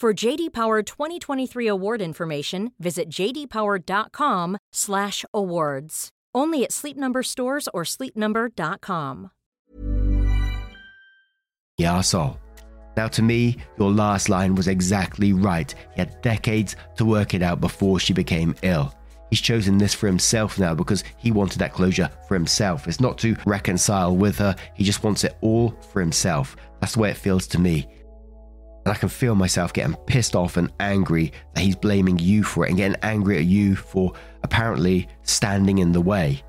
For 0.00 0.14
JD 0.14 0.52
Power 0.52 0.82
2023 0.84 1.66
award 1.66 2.00
information, 2.00 2.70
visit 2.78 3.10
jdpower.com/awards. 3.10 6.08
Only 6.32 6.62
at 6.62 6.72
Sleep 6.72 6.96
Number 6.96 7.24
stores 7.24 7.68
or 7.74 7.82
sleepnumber.com. 7.82 9.32
Yeah. 11.78 12.00
Now, 12.96 13.08
to 13.08 13.22
me, 13.22 13.56
your 13.76 13.90
last 13.90 14.28
line 14.28 14.54
was 14.54 14.68
exactly 14.68 15.32
right. 15.32 15.74
He 15.94 16.00
had 16.00 16.22
decades 16.22 16.76
to 16.96 17.04
work 17.04 17.34
it 17.34 17.42
out 17.42 17.60
before 17.60 17.98
she 17.98 18.12
became 18.12 18.54
ill. 18.62 18.94
He's 19.30 19.40
chosen 19.40 19.78
this 19.78 19.94
for 19.94 20.06
himself 20.06 20.60
now 20.60 20.76
because 20.76 21.02
he 21.16 21.32
wanted 21.32 21.58
that 21.58 21.72
closure 21.72 22.08
for 22.28 22.34
himself. 22.34 22.86
It's 22.86 23.00
not 23.00 23.18
to 23.18 23.34
reconcile 23.46 24.16
with 24.16 24.38
her, 24.38 24.54
he 24.74 24.84
just 24.84 25.02
wants 25.02 25.24
it 25.24 25.36
all 25.40 25.74
for 25.90 25.98
himself. 25.98 26.54
That's 26.78 26.94
the 26.94 27.00
way 27.00 27.10
it 27.10 27.16
feels 27.16 27.48
to 27.48 27.58
me. 27.58 27.88
And 28.88 28.96
I 28.96 29.00
can 29.00 29.10
feel 29.10 29.34
myself 29.34 29.74
getting 29.74 29.94
pissed 30.06 30.34
off 30.34 30.56
and 30.56 30.72
angry 30.80 31.30
that 31.52 31.60
he's 31.60 31.76
blaming 31.76 32.18
you 32.18 32.42
for 32.42 32.64
it 32.64 32.70
and 32.70 32.78
getting 32.78 32.96
angry 33.02 33.36
at 33.36 33.44
you 33.44 33.76
for 33.76 34.14
apparently 34.42 35.06
standing 35.24 35.76
in 35.76 35.92
the 35.92 36.00
way. 36.00 36.42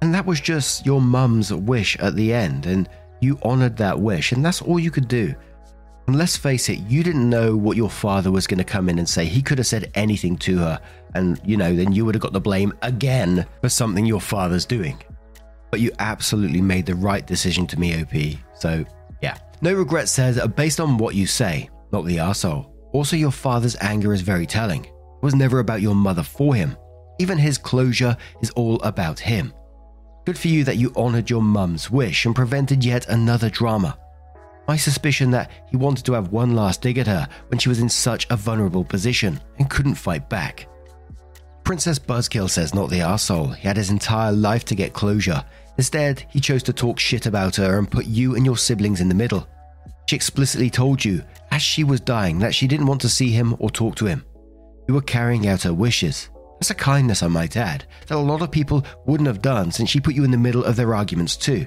And 0.00 0.14
that 0.14 0.24
was 0.24 0.40
just 0.40 0.86
your 0.86 1.00
mum's 1.00 1.52
wish 1.52 1.98
at 1.98 2.14
the 2.14 2.32
end, 2.32 2.66
and 2.66 2.88
you 3.20 3.36
honored 3.42 3.76
that 3.78 3.98
wish, 3.98 4.30
and 4.30 4.44
that's 4.44 4.62
all 4.62 4.78
you 4.78 4.92
could 4.92 5.08
do. 5.08 5.34
And 6.06 6.16
let's 6.16 6.36
face 6.36 6.68
it, 6.68 6.78
you 6.88 7.02
didn't 7.02 7.28
know 7.28 7.56
what 7.56 7.76
your 7.76 7.90
father 7.90 8.30
was 8.30 8.46
going 8.46 8.58
to 8.58 8.64
come 8.64 8.88
in 8.88 9.00
and 9.00 9.08
say. 9.08 9.24
He 9.24 9.42
could 9.42 9.58
have 9.58 9.66
said 9.66 9.90
anything 9.96 10.36
to 10.36 10.58
her, 10.58 10.80
and 11.16 11.40
you 11.44 11.56
know, 11.56 11.74
then 11.74 11.90
you 11.90 12.04
would 12.04 12.14
have 12.14 12.22
got 12.22 12.32
the 12.32 12.40
blame 12.40 12.74
again 12.82 13.44
for 13.60 13.68
something 13.68 14.06
your 14.06 14.20
father's 14.20 14.66
doing. 14.66 15.02
But 15.72 15.80
you 15.80 15.90
absolutely 15.98 16.60
made 16.60 16.86
the 16.86 16.94
right 16.94 17.26
decision 17.26 17.66
to 17.66 17.80
me, 17.80 18.00
OP. 18.00 18.38
So. 18.54 18.84
No 19.62 19.72
Regret 19.72 20.08
says, 20.08 20.40
based 20.48 20.80
on 20.80 20.98
what 20.98 21.14
you 21.14 21.26
say, 21.26 21.70
not 21.92 22.04
the 22.04 22.18
arsehole. 22.18 22.70
Also, 22.92 23.16
your 23.16 23.30
father's 23.30 23.76
anger 23.80 24.12
is 24.12 24.20
very 24.20 24.46
telling. 24.46 24.84
It 24.84 24.92
was 25.22 25.34
never 25.34 25.60
about 25.60 25.80
your 25.80 25.94
mother 25.94 26.22
for 26.22 26.54
him. 26.54 26.76
Even 27.18 27.38
his 27.38 27.58
closure 27.58 28.16
is 28.42 28.50
all 28.50 28.80
about 28.82 29.18
him. 29.18 29.52
Good 30.26 30.38
for 30.38 30.48
you 30.48 30.64
that 30.64 30.76
you 30.76 30.92
honoured 30.96 31.30
your 31.30 31.42
mum's 31.42 31.90
wish 31.90 32.26
and 32.26 32.34
prevented 32.34 32.84
yet 32.84 33.08
another 33.08 33.48
drama. 33.48 33.98
My 34.68 34.76
suspicion 34.76 35.30
that 35.30 35.50
he 35.70 35.76
wanted 35.76 36.04
to 36.06 36.12
have 36.12 36.32
one 36.32 36.54
last 36.54 36.82
dig 36.82 36.98
at 36.98 37.06
her 37.06 37.28
when 37.48 37.58
she 37.58 37.68
was 37.68 37.80
in 37.80 37.88
such 37.88 38.26
a 38.28 38.36
vulnerable 38.36 38.84
position 38.84 39.40
and 39.58 39.70
couldn't 39.70 39.94
fight 39.94 40.28
back. 40.28 40.68
Princess 41.62 41.98
Buzzkill 41.98 42.50
says 42.50 42.74
not 42.74 42.90
the 42.90 43.00
arsehole. 43.00 43.54
He 43.54 43.66
had 43.66 43.76
his 43.76 43.90
entire 43.90 44.32
life 44.32 44.64
to 44.66 44.74
get 44.74 44.92
closure. 44.92 45.44
Instead, 45.78 46.24
he 46.30 46.40
chose 46.40 46.62
to 46.64 46.72
talk 46.72 46.98
shit 46.98 47.26
about 47.26 47.56
her 47.56 47.78
and 47.78 47.90
put 47.90 48.06
you 48.06 48.34
and 48.34 48.44
your 48.44 48.56
siblings 48.56 49.00
in 49.00 49.08
the 49.08 49.14
middle. 49.14 49.46
She 50.08 50.16
explicitly 50.16 50.70
told 50.70 51.04
you, 51.04 51.22
as 51.50 51.62
she 51.62 51.84
was 51.84 52.00
dying, 52.00 52.38
that 52.38 52.54
she 52.54 52.66
didn't 52.66 52.86
want 52.86 53.00
to 53.02 53.08
see 53.08 53.30
him 53.30 53.56
or 53.58 53.70
talk 53.70 53.96
to 53.96 54.06
him. 54.06 54.24
You 54.88 54.94
were 54.94 55.02
carrying 55.02 55.48
out 55.48 55.62
her 55.62 55.74
wishes. 55.74 56.30
That's 56.58 56.70
a 56.70 56.74
kindness, 56.74 57.22
I 57.22 57.26
might 57.26 57.56
add, 57.56 57.84
that 58.06 58.16
a 58.16 58.18
lot 58.18 58.40
of 58.40 58.50
people 58.50 58.84
wouldn't 59.04 59.26
have 59.26 59.42
done 59.42 59.70
since 59.70 59.90
she 59.90 60.00
put 60.00 60.14
you 60.14 60.24
in 60.24 60.30
the 60.30 60.38
middle 60.38 60.64
of 60.64 60.76
their 60.76 60.94
arguments 60.94 61.36
too. 61.36 61.66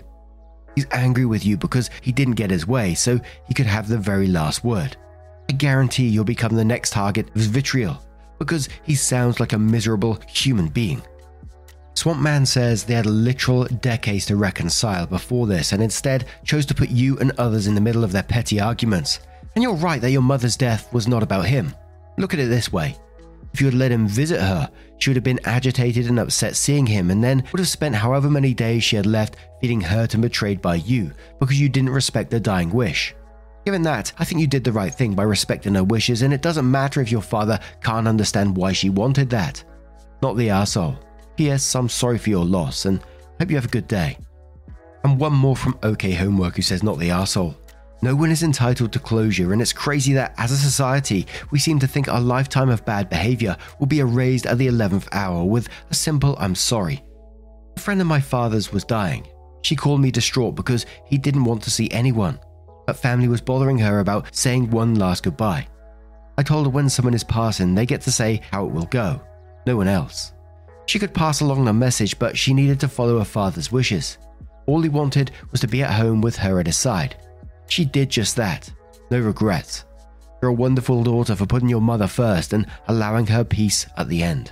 He's 0.76 0.88
angry 0.92 1.26
with 1.26 1.46
you 1.46 1.58
because 1.58 1.90
he 2.02 2.12
didn't 2.12 2.36
get 2.36 2.50
his 2.50 2.66
way, 2.66 2.94
so 2.96 3.20
he 3.48 3.54
could 3.54 3.66
have 3.66 3.88
the 3.88 3.98
very 3.98 4.28
last 4.28 4.64
word. 4.64 4.96
I 5.50 5.54
guarantee 5.54 6.08
you'll 6.08 6.24
become 6.24 6.56
the 6.56 6.66
next 6.66 6.92
target 6.92 7.28
of 7.30 7.36
his 7.36 7.48
vitriol 7.48 8.02
because 8.40 8.70
he 8.84 8.96
sounds 8.96 9.40
like 9.40 9.54
a 9.54 9.60
miserable 9.60 10.20
human 10.28 10.70
being. 10.70 11.02
Swamp 12.00 12.22
Man 12.22 12.46
says 12.46 12.86
they 12.86 12.94
had 12.94 13.06
literal 13.06 13.66
decades 13.66 14.26
to 14.28 14.38
reconcile 14.38 15.06
before 15.06 15.48
this 15.48 15.74
and 15.74 15.84
instead 15.84 16.28
chose 16.46 16.66
to 16.68 16.74
put 16.74 16.88
you 16.88 17.20
and 17.20 17.34
others 17.38 17.68
in 17.68 17.76
the 17.76 17.82
middle 17.82 18.06
of 18.06 18.14
their 18.14 18.24
petty 18.24 18.58
arguments. 18.58 19.20
And 19.54 19.62
you're 19.62 19.74
right 19.74 20.00
that 20.00 20.12
your 20.12 20.22
mother's 20.22 20.56
death 20.56 20.94
was 20.94 21.10
not 21.10 21.24
about 21.24 21.46
him. 21.46 21.76
Look 22.18 22.34
at 22.34 22.40
it 22.40 22.48
this 22.48 22.72
way 22.72 22.96
if 23.52 23.60
you 23.60 23.68
had 23.68 23.74
let 23.74 23.92
him 23.92 24.08
visit 24.08 24.40
her, 24.40 24.72
she 24.98 25.10
would 25.10 25.18
have 25.18 25.26
been 25.26 25.42
agitated 25.44 26.08
and 26.08 26.20
upset 26.20 26.56
seeing 26.56 26.86
him, 26.86 27.12
and 27.12 27.22
then 27.22 27.44
would 27.52 27.60
have 27.60 27.68
spent 27.68 27.96
however 27.96 28.30
many 28.30 28.54
days 28.54 28.82
she 28.82 28.96
had 28.96 29.06
left 29.06 29.36
feeling 29.60 29.82
hurt 29.82 30.14
and 30.14 30.24
betrayed 30.24 30.62
by 30.62 30.76
you 30.76 31.12
because 31.38 31.60
you 31.60 31.68
didn't 31.68 31.90
respect 31.90 32.32
her 32.32 32.40
dying 32.40 32.70
wish. 32.70 33.14
Given 33.66 33.82
that, 33.82 34.14
I 34.18 34.24
think 34.24 34.40
you 34.40 34.48
did 34.48 34.64
the 34.64 34.72
right 34.72 34.96
thing 34.96 35.16
by 35.16 35.24
respecting 35.24 35.76
her 35.76 35.84
wishes, 35.84 36.22
and 36.22 36.34
it 36.34 36.42
doesn't 36.42 36.72
matter 36.72 37.02
if 37.02 37.12
your 37.12 37.22
father 37.22 37.60
can't 37.84 38.08
understand 38.08 38.56
why 38.56 38.72
she 38.72 38.90
wanted 38.90 39.30
that. 39.32 39.62
Not 40.22 40.38
the 40.38 40.50
asshole. 40.50 40.98
P.S. 41.40 41.74
I'm 41.74 41.88
sorry 41.88 42.18
for 42.18 42.30
your 42.30 42.44
loss, 42.44 42.84
and 42.84 43.00
hope 43.40 43.50
you 43.50 43.56
have 43.56 43.64
a 43.64 43.70
good 43.70 43.88
day. 43.88 44.18
And 45.06 45.18
one 45.18 45.32
more 45.32 45.56
from 45.56 45.80
OK 45.84 46.12
Homework 46.12 46.58
who 46.58 46.62
says, 46.62 46.84
Not 46.84 47.00
the 47.00 47.12
asshole. 47.12 47.56
No 48.02 48.14
one 48.14 48.30
is 48.30 48.44
entitled 48.44 48.92
to 48.92 49.00
closure, 49.00 49.54
and 49.54 49.62
it's 49.62 49.72
crazy 49.72 50.12
that 50.16 50.36
as 50.38 50.52
a 50.52 50.58
society, 50.58 51.28
we 51.50 51.58
seem 51.58 51.80
to 51.80 51.88
think 51.88 52.10
our 52.10 52.20
lifetime 52.20 52.68
of 52.68 52.84
bad 52.84 53.10
behavior 53.10 53.56
will 53.80 53.88
be 53.88 54.02
erased 54.02 54.48
at 54.48 54.58
the 54.58 54.68
11th 54.68 55.08
hour 55.14 55.46
with 55.46 55.70
a 55.90 55.94
simple 55.94 56.36
I'm 56.40 56.56
sorry. 56.56 57.02
A 57.78 57.80
friend 57.80 58.02
of 58.02 58.08
my 58.08 58.20
father's 58.20 58.74
was 58.74 58.84
dying. 58.84 59.26
She 59.62 59.78
called 59.78 60.02
me 60.02 60.12
distraught 60.12 60.56
because 60.56 60.86
he 61.06 61.18
didn't 61.18 61.46
want 61.46 61.64
to 61.64 61.72
see 61.72 61.90
anyone. 61.92 62.38
Her 62.86 62.94
family 62.94 63.30
was 63.30 63.40
bothering 63.40 63.78
her 63.78 64.02
about 64.02 64.36
saying 64.36 64.72
one 64.72 64.96
last 64.96 65.24
goodbye. 65.24 65.70
I 66.38 66.44
told 66.44 66.66
her 66.66 66.70
when 66.70 66.90
someone 66.90 67.14
is 67.14 67.24
passing, 67.24 67.76
they 67.76 67.86
get 67.86 68.02
to 68.02 68.12
say 68.12 68.42
how 68.52 68.66
it 68.66 68.74
will 68.74 68.88
go, 68.88 69.22
no 69.66 69.78
one 69.78 69.88
else. 69.88 70.34
She 70.90 70.98
could 70.98 71.14
pass 71.14 71.42
along 71.42 71.66
the 71.66 71.72
message, 71.72 72.18
but 72.18 72.36
she 72.36 72.52
needed 72.52 72.80
to 72.80 72.88
follow 72.88 73.20
her 73.20 73.24
father's 73.24 73.72
wishes. 73.72 74.18
All 74.66 74.82
he 74.82 74.90
wanted 74.90 75.30
was 75.52 75.62
to 75.62 75.68
be 75.68 75.84
at 75.84 75.94
home 75.94 76.20
with 76.20 76.36
her 76.38 76.60
at 76.60 76.66
his 76.66 76.78
side. 76.78 77.16
She 77.68 77.86
did 77.86 78.10
just 78.10 78.36
that. 78.38 78.74
No 79.12 79.20
regrets. 79.20 79.86
You're 80.42 80.50
a 80.50 80.54
wonderful 80.56 81.04
daughter 81.04 81.36
for 81.36 81.46
putting 81.46 81.70
your 81.70 81.80
mother 81.80 82.08
first 82.08 82.54
and 82.54 82.66
allowing 82.88 83.28
her 83.28 83.44
peace 83.44 83.86
at 83.98 84.10
the 84.10 84.24
end. 84.24 84.52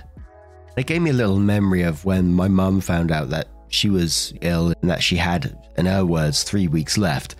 It 0.76 0.86
gave 0.86 1.02
me 1.02 1.10
a 1.10 1.12
little 1.12 1.40
memory 1.40 1.82
of 1.82 2.04
when 2.04 2.32
my 2.32 2.46
mum 2.46 2.80
found 2.82 3.10
out 3.10 3.30
that 3.30 3.48
she 3.66 3.90
was 3.90 4.32
ill 4.40 4.72
and 4.80 4.88
that 4.88 5.02
she 5.02 5.16
had, 5.16 5.58
in 5.76 5.86
her 5.86 6.04
words, 6.04 6.44
three 6.44 6.68
weeks 6.68 6.96
left. 6.96 7.34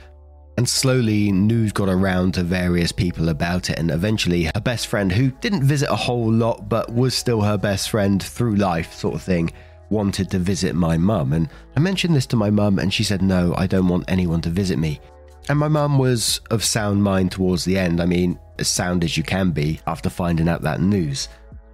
And 0.59 0.69
slowly, 0.69 1.31
news 1.31 1.71
got 1.71 1.89
around 1.89 2.35
to 2.35 2.43
various 2.43 2.91
people 2.91 3.29
about 3.29 3.71
it, 3.71 3.79
and 3.79 3.93
eventually, 3.93 4.51
her 4.53 4.61
best 4.61 4.89
friend, 4.89 5.13
who 5.13 5.31
didn't 5.31 5.63
visit 5.63 5.89
a 5.89 5.95
whole 5.95 6.33
lot 6.33 6.69
but 6.69 6.93
was 6.93 7.15
still 7.15 7.41
her 7.41 7.57
best 7.57 7.91
friend 7.91 8.21
through 8.21 8.57
life, 8.57 8.93
sort 8.93 9.15
of 9.15 9.23
thing, 9.23 9.53
wanted 9.89 10.33
to 10.33 10.41
visit 10.41 10.75
my 10.75 10.97
mum. 10.97 11.33
And 11.33 11.49
I 11.77 11.79
mentioned 11.79 12.17
this 12.17 12.27
to 12.27 12.37
my 12.37 12.51
mum, 12.51 12.81
and 12.81 12.93
she 12.93 13.05
said, 13.05 13.23
No, 13.23 13.55
I 13.57 13.69
don't 13.69 13.87
want 13.87 14.11
anyone 14.11 14.41
to 14.41 14.51
visit 14.51 14.81
me. 14.81 15.01
And 15.49 15.61
my 15.61 15.69
mum 15.69 15.97
was 15.97 16.41
of 16.51 16.65
sound 16.65 17.05
mind 17.05 17.31
towards 17.31 17.65
the 17.65 17.79
end. 17.79 18.03
I 18.03 18.07
mean, 18.07 18.37
as 18.59 18.67
sound 18.67 19.05
as 19.05 19.17
you 19.17 19.23
can 19.23 19.53
be 19.53 19.79
after 19.87 20.11
finding 20.11 20.49
out 20.49 20.63
that 20.63 20.81
news. 20.81 21.29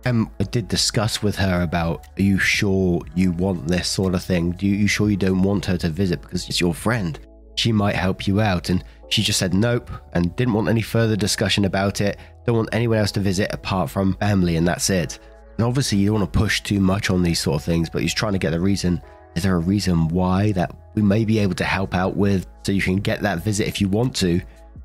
And 0.04 0.28
I 0.38 0.44
did 0.44 0.68
discuss 0.68 1.22
with 1.22 1.36
her 1.36 1.62
about, 1.62 2.06
are 2.18 2.22
you 2.22 2.38
sure 2.38 3.00
you 3.14 3.32
want 3.32 3.66
this 3.66 3.88
sort 3.88 4.14
of 4.14 4.22
thing? 4.22 4.50
Do 4.50 4.66
you, 4.66 4.74
you 4.74 4.88
sure 4.88 5.08
you 5.08 5.16
don't 5.16 5.42
want 5.42 5.64
her 5.64 5.78
to 5.78 5.88
visit 5.88 6.20
because 6.20 6.50
it's 6.50 6.60
your 6.60 6.74
friend? 6.74 7.18
She 7.56 7.72
might 7.72 7.96
help 7.96 8.26
you 8.26 8.40
out. 8.40 8.70
And 8.70 8.84
she 9.08 9.22
just 9.22 9.38
said 9.38 9.54
nope 9.54 9.90
and 10.12 10.34
didn't 10.36 10.54
want 10.54 10.68
any 10.68 10.82
further 10.82 11.16
discussion 11.16 11.64
about 11.64 12.00
it. 12.00 12.18
Don't 12.46 12.56
want 12.56 12.68
anyone 12.72 12.98
else 12.98 13.12
to 13.12 13.20
visit 13.20 13.52
apart 13.52 13.90
from 13.90 14.14
family, 14.14 14.56
and 14.56 14.66
that's 14.66 14.90
it. 14.90 15.18
And 15.56 15.66
obviously, 15.66 15.98
you 15.98 16.06
don't 16.10 16.20
want 16.20 16.32
to 16.32 16.38
push 16.38 16.60
too 16.62 16.80
much 16.80 17.10
on 17.10 17.22
these 17.22 17.40
sort 17.40 17.56
of 17.56 17.64
things, 17.64 17.88
but 17.88 18.02
he's 18.02 18.14
trying 18.14 18.32
to 18.32 18.38
get 18.38 18.50
the 18.50 18.60
reason 18.60 19.00
is 19.34 19.42
there 19.42 19.56
a 19.56 19.60
reason 19.60 20.08
why 20.08 20.52
that 20.52 20.74
we 20.94 21.02
may 21.02 21.24
be 21.24 21.38
able 21.38 21.54
to 21.56 21.64
help 21.64 21.94
out 21.94 22.16
with 22.16 22.46
so 22.62 22.72
you 22.72 22.82
can 22.82 22.96
get 22.96 23.22
that 23.22 23.42
visit 23.42 23.66
if 23.66 23.80
you 23.80 23.88
want 23.88 24.14
to? 24.16 24.40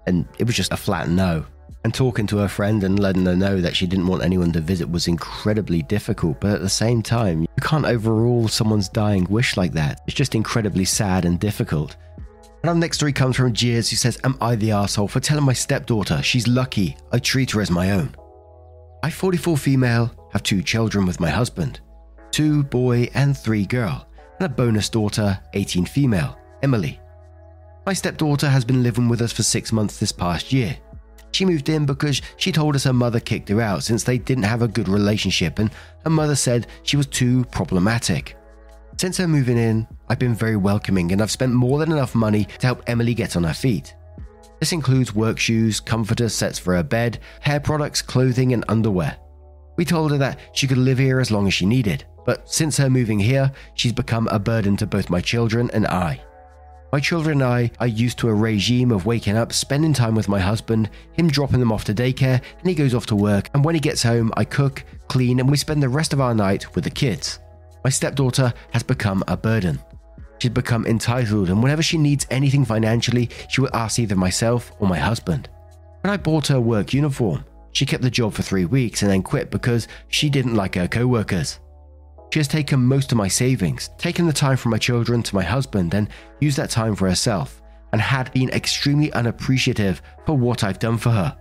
And 0.08 0.28
it 0.40 0.46
was 0.46 0.56
just 0.56 0.74
a 0.74 0.78
flat 0.78 1.10
no. 1.10 1.46
And 1.84 1.94
talking 1.94 2.28
to 2.28 2.38
her 2.38 2.48
friend 2.48 2.84
and 2.84 3.00
letting 3.00 3.26
her 3.26 3.36
know 3.36 3.62
that 3.62 3.76
she 3.76 3.88
didn't 3.88 4.08
want 4.08 4.24
anyone 4.24 4.52
to 4.54 4.60
visit 4.60 4.90
was 4.90 5.08
incredibly 5.08 5.82
difficult, 5.84 6.42
but 6.42 6.52
at 6.52 6.62
the 6.62 6.70
same 6.70 7.02
time, 7.02 7.42
you 7.42 7.48
can't 7.62 7.86
overrule 7.86 8.48
someone's 8.48 8.90
dying 8.90 9.26
wish 9.30 9.56
like 9.56 9.72
that. 9.74 10.02
It's 10.06 10.16
just 10.16 10.36
incredibly 10.36 10.84
sad 10.84 11.26
and 11.26 11.40
difficult. 11.40 11.96
And 12.62 12.70
our 12.70 12.76
next 12.76 12.98
story 12.98 13.14
comes 13.14 13.38
from 13.38 13.54
Jeers, 13.54 13.90
who 13.90 13.96
says, 13.96 14.20
Am 14.24 14.38
I 14.42 14.56
the 14.56 14.72
asshole 14.72 15.08
for 15.08 15.20
telling 15.20 15.46
my 15.46 15.54
stepdaughter 15.54 16.22
she's 16.22 16.48
lucky 16.48 16.98
I 17.12 17.20
treat 17.20 17.52
her 17.52 17.62
as 17.62 17.72
my 17.72 17.92
own? 17.92 18.16
I, 19.02 19.10
44 19.10 19.58
female, 19.58 20.12
have 20.34 20.44
two 20.44 20.62
children 20.62 21.06
with 21.06 21.20
my 21.20 21.30
husband 21.30 21.80
two 22.32 22.64
boy 22.64 23.10
and 23.16 23.36
three 23.36 23.66
girl 23.66 24.08
and 24.40 24.46
a 24.46 24.50
bonus 24.50 24.88
daughter, 24.88 25.40
18 25.54 25.86
female, 25.86 26.38
Emily. 26.62 27.00
My 27.86 27.94
stepdaughter 27.94 28.48
has 28.48 28.64
been 28.64 28.84
living 28.84 29.10
with 29.10 29.22
us 29.22 29.32
for 29.32 29.44
six 29.44 29.72
months 29.72 29.98
this 30.00 30.12
past 30.12 30.54
year. 30.54 30.78
She 31.32 31.46
moved 31.46 31.70
in 31.70 31.86
because 31.86 32.22
she 32.38 32.52
told 32.52 32.76
us 32.76 32.84
her 32.84 32.94
mother 32.94 33.20
kicked 33.20 33.50
her 33.50 33.62
out 33.62 33.84
since 33.84 34.04
they 34.04 34.18
didn't 34.18 34.44
have 34.44 34.62
a 34.62 34.68
good 34.68 34.88
relationship, 34.88 35.60
and 35.60 35.72
her 36.04 36.10
mother 36.10 36.36
said 36.36 36.68
she 36.84 36.98
was 36.98 37.08
too 37.08 37.46
problematic. 37.46 38.36
Since 39.00 39.16
her 39.16 39.30
moving 39.30 39.58
in, 39.58 39.88
I've 40.10 40.20
been 40.20 40.36
very 40.36 40.58
welcoming 40.58 41.14
and 41.14 41.22
I've 41.22 41.32
spent 41.32 41.54
more 41.54 41.80
than 41.80 41.94
enough 41.94 42.14
money 42.14 42.50
to 42.60 42.68
help 42.68 42.84
Emily 42.86 43.14
get 43.14 43.38
on 43.38 43.46
her 43.46 43.54
feet. 43.54 43.96
This 44.60 44.74
includes 44.74 45.16
work 45.16 45.40
shoes, 45.40 45.80
comforter 45.80 46.28
sets 46.28 46.60
for 46.60 46.76
her 46.76 46.84
bed, 46.84 47.20
hair 47.40 47.62
products, 47.62 48.02
clothing, 48.02 48.52
and 48.52 48.66
underwear. 48.68 49.16
We 49.78 49.86
told 49.86 50.12
her 50.12 50.18
that 50.18 50.42
she 50.52 50.68
could 50.68 50.78
live 50.78 50.98
here 50.98 51.22
as 51.22 51.32
long 51.32 51.48
as 51.48 51.54
she 51.54 51.66
needed, 51.66 52.04
but 52.26 52.50
since 52.52 52.76
her 52.76 52.90
moving 52.90 53.20
here, 53.20 53.54
she's 53.74 53.94
become 53.94 54.28
a 54.28 54.38
burden 54.38 54.76
to 54.76 54.86
both 54.86 55.10
my 55.10 55.22
children 55.22 55.72
and 55.72 55.88
I. 55.88 56.22
My 56.92 57.00
children 57.00 57.42
and 57.42 57.50
I 57.50 57.72
are 57.80 57.88
used 57.88 58.18
to 58.18 58.28
a 58.28 58.34
regime 58.34 58.92
of 58.92 59.06
waking 59.06 59.38
up, 59.38 59.54
spending 59.54 59.94
time 59.94 60.14
with 60.14 60.28
my 60.28 60.42
husband, 60.42 60.90
him 61.14 61.30
dropping 61.30 61.62
them 61.62 61.72
off 61.72 61.86
to 61.86 61.94
daycare, 61.94 62.42
and 62.60 62.68
he 62.68 62.76
goes 62.76 62.94
off 62.94 63.06
to 63.06 63.16
work. 63.16 63.50
And 63.54 63.64
when 63.64 63.76
he 63.76 63.80
gets 63.80 64.04
home, 64.04 64.34
I 64.36 64.44
cook, 64.44 64.84
clean, 65.08 65.40
and 65.40 65.50
we 65.50 65.56
spend 65.56 65.82
the 65.82 65.88
rest 65.88 66.12
of 66.12 66.20
our 66.20 66.36
night 66.36 66.76
with 66.76 66.84
the 66.84 66.90
kids. 66.90 67.40
My 67.84 67.90
stepdaughter 67.90 68.54
has 68.72 68.84
become 68.84 69.24
a 69.28 69.38
burden. 69.38 69.80
She's 70.40 70.52
become 70.52 70.86
entitled, 70.86 71.50
and 71.50 71.62
whenever 71.62 71.82
she 71.82 71.98
needs 71.98 72.26
anything 72.30 72.66
financially, 72.66 73.30
she 73.50 73.62
will 73.62 73.76
ask 73.76 74.00
either 74.00 74.16
myself 74.16 74.72
or 74.80 74.88
my 74.88 74.98
husband. 74.98 75.50
When 76.02 76.14
I 76.14 76.18
bought 76.18 76.48
her 76.48 76.62
work 76.62 76.94
uniform, 76.94 77.44
she 77.74 77.86
kept 77.86 78.04
the 78.04 78.10
job 78.10 78.34
for 78.34 78.42
three 78.42 78.66
weeks 78.66 79.02
and 79.02 79.12
then 79.12 79.22
quit 79.22 79.52
because 79.52 79.88
she 80.08 80.30
didn't 80.30 80.56
like 80.56 80.76
her 80.76 80.88
co 80.88 81.06
workers. 81.08 81.60
She 82.32 82.40
has 82.40 82.48
taken 82.48 82.80
most 82.80 83.12
of 83.12 83.18
my 83.18 83.28
savings, 83.28 83.90
taken 83.98 84.28
the 84.28 84.34
time 84.34 84.56
from 84.56 84.72
my 84.72 84.78
children 84.78 85.24
to 85.24 85.36
my 85.36 85.44
husband, 85.44 85.94
and 85.94 86.10
used 86.40 86.58
that 86.58 86.70
time 86.70 86.96
for 86.96 87.10
herself, 87.10 87.62
and 87.92 88.02
had 88.02 88.32
been 88.34 88.50
extremely 88.52 89.12
unappreciative 89.14 90.02
for 90.26 90.38
what 90.38 90.64
I've 90.64 90.80
done 90.80 90.98
for 90.98 91.10
her. 91.10 91.36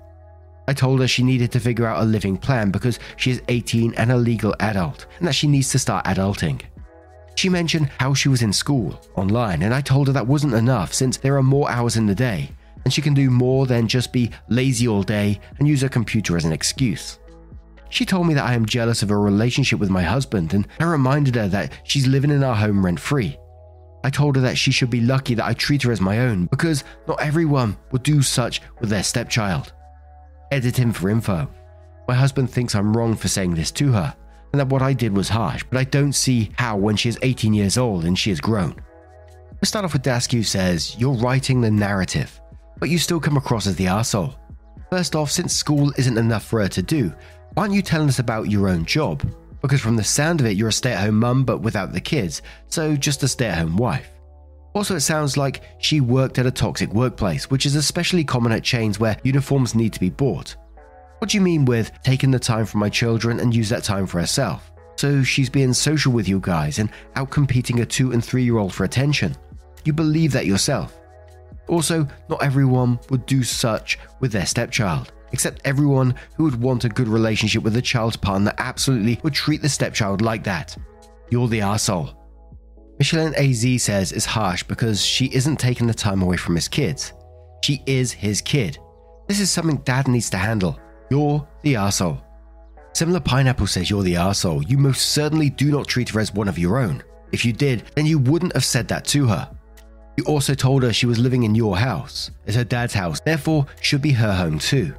I 0.68 0.74
told 0.74 1.00
her 1.00 1.09
she 1.09 1.22
needed 1.22 1.50
to 1.52 1.61
figure 1.61 1.87
out 1.87 2.02
a 2.02 2.04
living 2.04 2.37
plan 2.37 2.70
because 2.70 2.98
she 3.16 3.31
is 3.31 3.40
18 3.48 3.94
and 3.94 4.12
a 4.12 4.16
legal 4.18 4.54
adult, 4.61 5.07
and 5.18 5.26
that 5.26 5.35
she 5.35 5.48
needs 5.48 5.70
to 5.70 5.78
start 5.78 6.04
adulting. 6.04 6.61
She 7.37 7.48
mentioned 7.48 7.90
how 7.98 8.12
she 8.12 8.28
was 8.28 8.42
in 8.42 8.52
school, 8.52 9.00
online, 9.14 9.62
and 9.62 9.72
I 9.72 9.81
told 9.81 10.09
her 10.09 10.12
that 10.12 10.26
wasn't 10.26 10.52
enough 10.52 10.92
since 10.92 11.16
there 11.16 11.38
are 11.38 11.42
more 11.42 11.70
hours 11.70 11.96
in 11.96 12.04
the 12.04 12.14
day, 12.14 12.50
and 12.85 12.92
she 12.92 13.00
can 13.00 13.14
do 13.14 13.31
more 13.31 13.64
than 13.64 13.88
just 13.88 14.12
be 14.12 14.31
lazy 14.50 14.87
all 14.87 15.02
day 15.02 15.40
and 15.59 15.66
use 15.66 15.81
her 15.81 15.88
computer 15.88 16.37
as 16.37 16.44
an 16.44 16.52
excuse. 16.52 17.18
She 17.88 18.04
told 18.04 18.26
me 18.26 18.35
that 18.35 18.44
I 18.44 18.52
am 18.52 18.66
jealous 18.66 19.02
of 19.02 19.09
her 19.09 19.20
relationship 19.22 19.81
with 19.81 19.88
my 19.88 20.02
husband, 20.02 20.52
and 20.52 20.68
I 20.81 20.85
reminded 20.85 21.37
her 21.37 21.48
that 21.48 21.72
she's 21.85 22.07
living 22.07 22.31
in 22.31 22.44
our 22.44 22.54
home 22.54 22.85
rent 22.85 23.00
free. 23.00 23.38
I 24.04 24.11
told 24.11 24.37
her 24.37 24.42
that 24.42 24.59
she 24.59 24.70
should 24.70 24.90
be 24.90 25.00
lucky 25.00 25.35
that 25.35 25.46
I 25.46 25.54
treat 25.54 25.83
her 25.85 25.92
as 25.92 26.02
my 26.02 26.18
own 26.18 26.44
because 26.46 26.85
not 27.07 27.22
everyone 27.22 27.78
would 27.90 28.02
do 28.02 28.20
such 28.20 28.61
with 28.81 28.90
their 28.90 29.02
stepchild. 29.02 29.72
Editing 30.50 30.92
for 30.92 31.11
info. 31.11 31.46
My 32.08 32.14
husband 32.14 32.50
thinks 32.50 32.74
I'm 32.74 32.96
wrong 32.96 33.14
for 33.14 33.28
saying 33.28 33.54
this 33.54 33.70
to 33.72 33.92
her 33.92 34.16
and 34.52 34.61
that 34.61 34.68
what 34.68 34.80
I 34.80 34.94
did 34.94 35.14
was 35.14 35.28
harsh, 35.28 35.62
but 35.68 35.78
I 35.78 35.84
don't 35.84 36.14
see 36.14 36.50
how 36.56 36.76
when 36.76 36.96
she 36.96 37.11
is 37.11 37.18
18 37.20 37.52
years 37.52 37.76
old 37.76 38.06
and 38.06 38.18
she 38.18 38.30
has 38.30 38.40
grown. 38.40 38.74
We 39.61 39.66
start 39.66 39.84
off 39.84 39.92
with 39.92 40.02
Dasky 40.02 40.34
who 40.38 40.42
says, 40.42 40.96
You're 40.98 41.12
writing 41.12 41.61
the 41.61 41.70
narrative, 41.70 42.40
but 42.78 42.88
you 42.88 42.98
still 42.98 43.20
come 43.20 43.37
across 43.37 43.66
as 43.66 43.76
the 43.76 43.87
arsehole. 43.87 44.37
First 44.90 45.14
off, 45.14 45.30
since 45.30 45.52
school 45.52 45.92
isn't 45.98 46.16
enough 46.16 46.44
for 46.44 46.62
her 46.62 46.68
to 46.68 46.82
do, 46.82 47.12
aren't 47.56 47.74
you 47.74 47.82
telling 47.82 48.08
us 48.08 48.18
about 48.18 48.50
your 48.50 48.68
own 48.68 48.87
job? 48.87 49.22
Because 49.61 49.82
from 49.82 49.96
the 49.96 50.04
sound 50.04 50.40
of 50.40 50.46
it, 50.46 50.56
you're 50.56 50.68
a 50.68 50.72
stay 50.72 50.92
at 50.92 51.04
home 51.04 51.18
mum 51.18 51.44
but 51.44 51.58
without 51.58 51.92
the 51.92 52.00
kids, 52.00 52.40
so 52.68 52.96
just 52.96 53.22
a 53.22 53.28
stay 53.28 53.48
at 53.48 53.58
home 53.58 53.76
wife. 53.76 54.08
Also, 54.74 54.96
it 54.96 55.00
sounds 55.00 55.37
like 55.37 55.62
she 55.78 56.00
worked 56.00 56.38
at 56.38 56.46
a 56.46 56.50
toxic 56.50 56.92
workplace, 56.92 57.50
which 57.50 57.66
is 57.66 57.74
especially 57.74 58.24
common 58.24 58.52
at 58.52 58.62
chains 58.62 59.00
where 59.00 59.16
uniforms 59.24 59.74
need 59.74 59.92
to 59.92 60.00
be 60.00 60.11
bought. 60.11 60.57
What 61.18 61.31
do 61.31 61.37
you 61.37 61.40
mean 61.40 61.64
with 61.64 61.90
taking 62.04 62.31
the 62.31 62.38
time 62.38 62.64
from 62.64 62.81
my 62.81 62.88
children 62.88 63.40
and 63.40 63.54
use 63.54 63.68
that 63.70 63.83
time 63.83 64.07
for 64.07 64.20
herself? 64.20 64.70
So 64.96 65.22
she's 65.22 65.50
being 65.50 65.72
social 65.72 66.12
with 66.12 66.28
you 66.28 66.40
guys 66.40 66.78
and 66.78 66.90
out 67.16 67.31
competing 67.31 67.81
a 67.81 67.87
two 67.87 68.12
and 68.12 68.24
three 68.24 68.44
year 68.44 68.59
old 68.59 68.74
for 68.74 68.85
attention. 68.85 69.35
You 69.85 69.92
believe 69.92 70.33
that 70.33 70.46
yourself. 70.46 70.98
Also, 71.68 72.07
not 72.28 72.42
everyone 72.42 72.98
would 73.11 73.26
do 73.26 73.42
such 73.42 73.98
with 74.20 74.33
their 74.33 74.46
stepchild, 74.46 75.12
except 75.33 75.61
everyone 75.64 76.14
who 76.37 76.44
would 76.44 76.61
want 76.61 76.85
a 76.85 76.88
good 76.88 77.09
relationship 77.09 77.62
with 77.62 77.76
a 77.76 77.83
child's 77.83 78.16
partner 78.16 78.52
absolutely 78.59 79.20
would 79.22 79.35
treat 79.35 79.62
the 79.62 79.68
stepchild 79.68 80.20
like 80.20 80.44
that. 80.44 80.76
You're 81.31 81.48
the 81.48 81.61
asshole. 81.61 82.17
Michelin 82.98 83.34
AZ 83.37 83.82
says 83.82 84.12
is 84.12 84.26
harsh 84.26 84.64
because 84.64 85.04
she 85.04 85.26
isn't 85.26 85.58
taking 85.58 85.87
the 85.87 85.94
time 85.94 86.20
away 86.20 86.37
from 86.37 86.56
his 86.56 86.66
kids. 86.66 87.12
She 87.62 87.82
is 87.87 88.12
his 88.12 88.40
kid. 88.40 88.78
This 89.28 89.40
is 89.40 89.50
something 89.50 89.76
dad 89.78 90.08
needs 90.08 90.30
to 90.30 90.37
handle. 90.37 90.80
You're 91.11 91.46
the 91.62 91.76
asshole. 91.76 92.20
Similar 92.94 93.20
Pineapple 93.20 93.68
says 93.68 93.88
you're 93.88 94.02
the 94.02 94.16
asshole. 94.16 94.64
You 94.64 94.78
most 94.78 95.12
certainly 95.12 95.50
do 95.50 95.70
not 95.70 95.87
treat 95.87 96.08
her 96.08 96.20
as 96.20 96.34
one 96.34 96.48
of 96.48 96.58
your 96.58 96.78
own. 96.78 97.02
If 97.30 97.44
you 97.44 97.52
did, 97.52 97.84
then 97.94 98.06
you 98.06 98.18
wouldn't 98.18 98.54
have 98.54 98.64
said 98.64 98.88
that 98.88 99.04
to 99.06 99.26
her. 99.26 99.48
You 100.16 100.24
also 100.24 100.54
told 100.54 100.82
her 100.82 100.92
she 100.92 101.06
was 101.06 101.20
living 101.20 101.44
in 101.44 101.54
your 101.54 101.76
house, 101.76 102.32
it's 102.44 102.56
her 102.56 102.64
dad's 102.64 102.92
house, 102.92 103.20
therefore 103.20 103.66
should 103.80 104.02
be 104.02 104.11
her 104.11 104.32
home 104.32 104.58
too. 104.58 104.92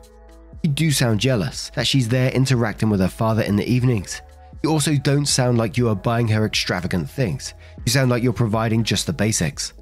You 0.63 0.69
do 0.69 0.91
sound 0.91 1.19
jealous 1.19 1.71
that 1.75 1.87
she's 1.87 2.07
there 2.07 2.31
interacting 2.31 2.89
with 2.89 3.01
her 3.01 3.09
father 3.09 3.41
in 3.41 3.57
the 3.57 3.69
evenings. 3.69 4.21
You 4.63 4.69
also 4.71 4.95
don't 4.95 5.25
sound 5.25 5.57
like 5.57 5.77
you 5.77 5.89
are 5.89 5.95
buying 5.95 6.29
her 6.29 6.45
extravagant 6.45 7.09
things. 7.09 7.53
You 7.85 7.91
sound 7.91 8.11
like 8.11 8.23
you're 8.23 8.33
providing 8.33 8.83
just 8.83 9.07
the 9.07 9.13
basics. 9.13 9.73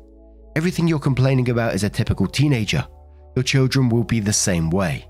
Everything 0.55 0.87
you're 0.87 0.99
complaining 0.99 1.49
about 1.49 1.73
is 1.73 1.83
a 1.83 1.89
typical 1.89 2.27
teenager. 2.27 2.85
Your 3.35 3.43
children 3.43 3.89
will 3.89 4.03
be 4.03 4.19
the 4.19 4.33
same 4.33 4.69
way. 4.69 5.05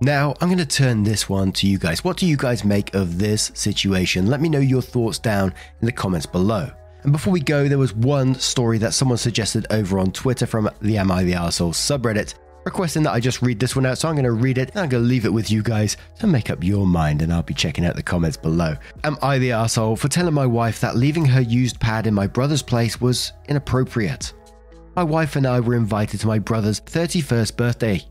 Now, 0.00 0.34
I'm 0.40 0.48
going 0.48 0.58
to 0.58 0.66
turn 0.66 1.04
this 1.04 1.28
one 1.28 1.52
to 1.52 1.68
you 1.68 1.78
guys. 1.78 2.02
What 2.02 2.16
do 2.16 2.26
you 2.26 2.36
guys 2.36 2.64
make 2.64 2.92
of 2.94 3.18
this 3.18 3.52
situation? 3.54 4.26
Let 4.26 4.40
me 4.40 4.48
know 4.48 4.58
your 4.58 4.82
thoughts 4.82 5.18
down 5.18 5.54
in 5.80 5.86
the 5.86 5.92
comments 5.92 6.26
below. 6.26 6.70
And 7.04 7.12
before 7.12 7.32
we 7.32 7.40
go, 7.40 7.68
there 7.68 7.78
was 7.78 7.94
one 7.94 8.34
story 8.34 8.78
that 8.78 8.94
someone 8.94 9.18
suggested 9.18 9.66
over 9.70 9.98
on 9.98 10.10
Twitter 10.10 10.46
from 10.46 10.68
the 10.80 10.98
Am 10.98 11.10
I 11.10 11.22
the 11.22 11.32
Arsehole 11.32 11.72
subreddit, 11.72 12.34
requesting 12.64 13.02
that 13.04 13.12
I 13.12 13.20
just 13.20 13.42
read 13.42 13.58
this 13.58 13.74
one 13.74 13.86
out. 13.86 13.98
So 13.98 14.08
I'm 14.08 14.14
going 14.14 14.24
to 14.24 14.32
read 14.32 14.58
it 14.58 14.70
and 14.70 14.80
I'm 14.80 14.88
going 14.88 15.02
to 15.02 15.08
leave 15.08 15.24
it 15.24 15.32
with 15.32 15.50
you 15.50 15.62
guys 15.62 15.96
to 16.18 16.26
make 16.26 16.50
up 16.50 16.62
your 16.62 16.86
mind. 16.86 17.22
And 17.22 17.32
I'll 17.32 17.42
be 17.42 17.54
checking 17.54 17.84
out 17.84 17.96
the 17.96 18.02
comments 18.02 18.36
below. 18.36 18.76
Am 19.04 19.16
I 19.22 19.38
the 19.38 19.52
asshole 19.52 19.96
for 19.96 20.08
telling 20.08 20.34
my 20.34 20.46
wife 20.46 20.80
that 20.80 20.96
leaving 20.96 21.24
her 21.26 21.40
used 21.40 21.80
pad 21.80 22.06
in 22.06 22.14
my 22.14 22.26
brother's 22.26 22.62
place 22.62 23.00
was 23.00 23.32
inappropriate? 23.48 24.32
My 24.94 25.04
wife 25.04 25.36
and 25.36 25.46
I 25.46 25.60
were 25.60 25.74
invited 25.74 26.20
to 26.20 26.26
my 26.26 26.38
brother's 26.38 26.80
31st 26.80 27.56
birthday 27.56 28.06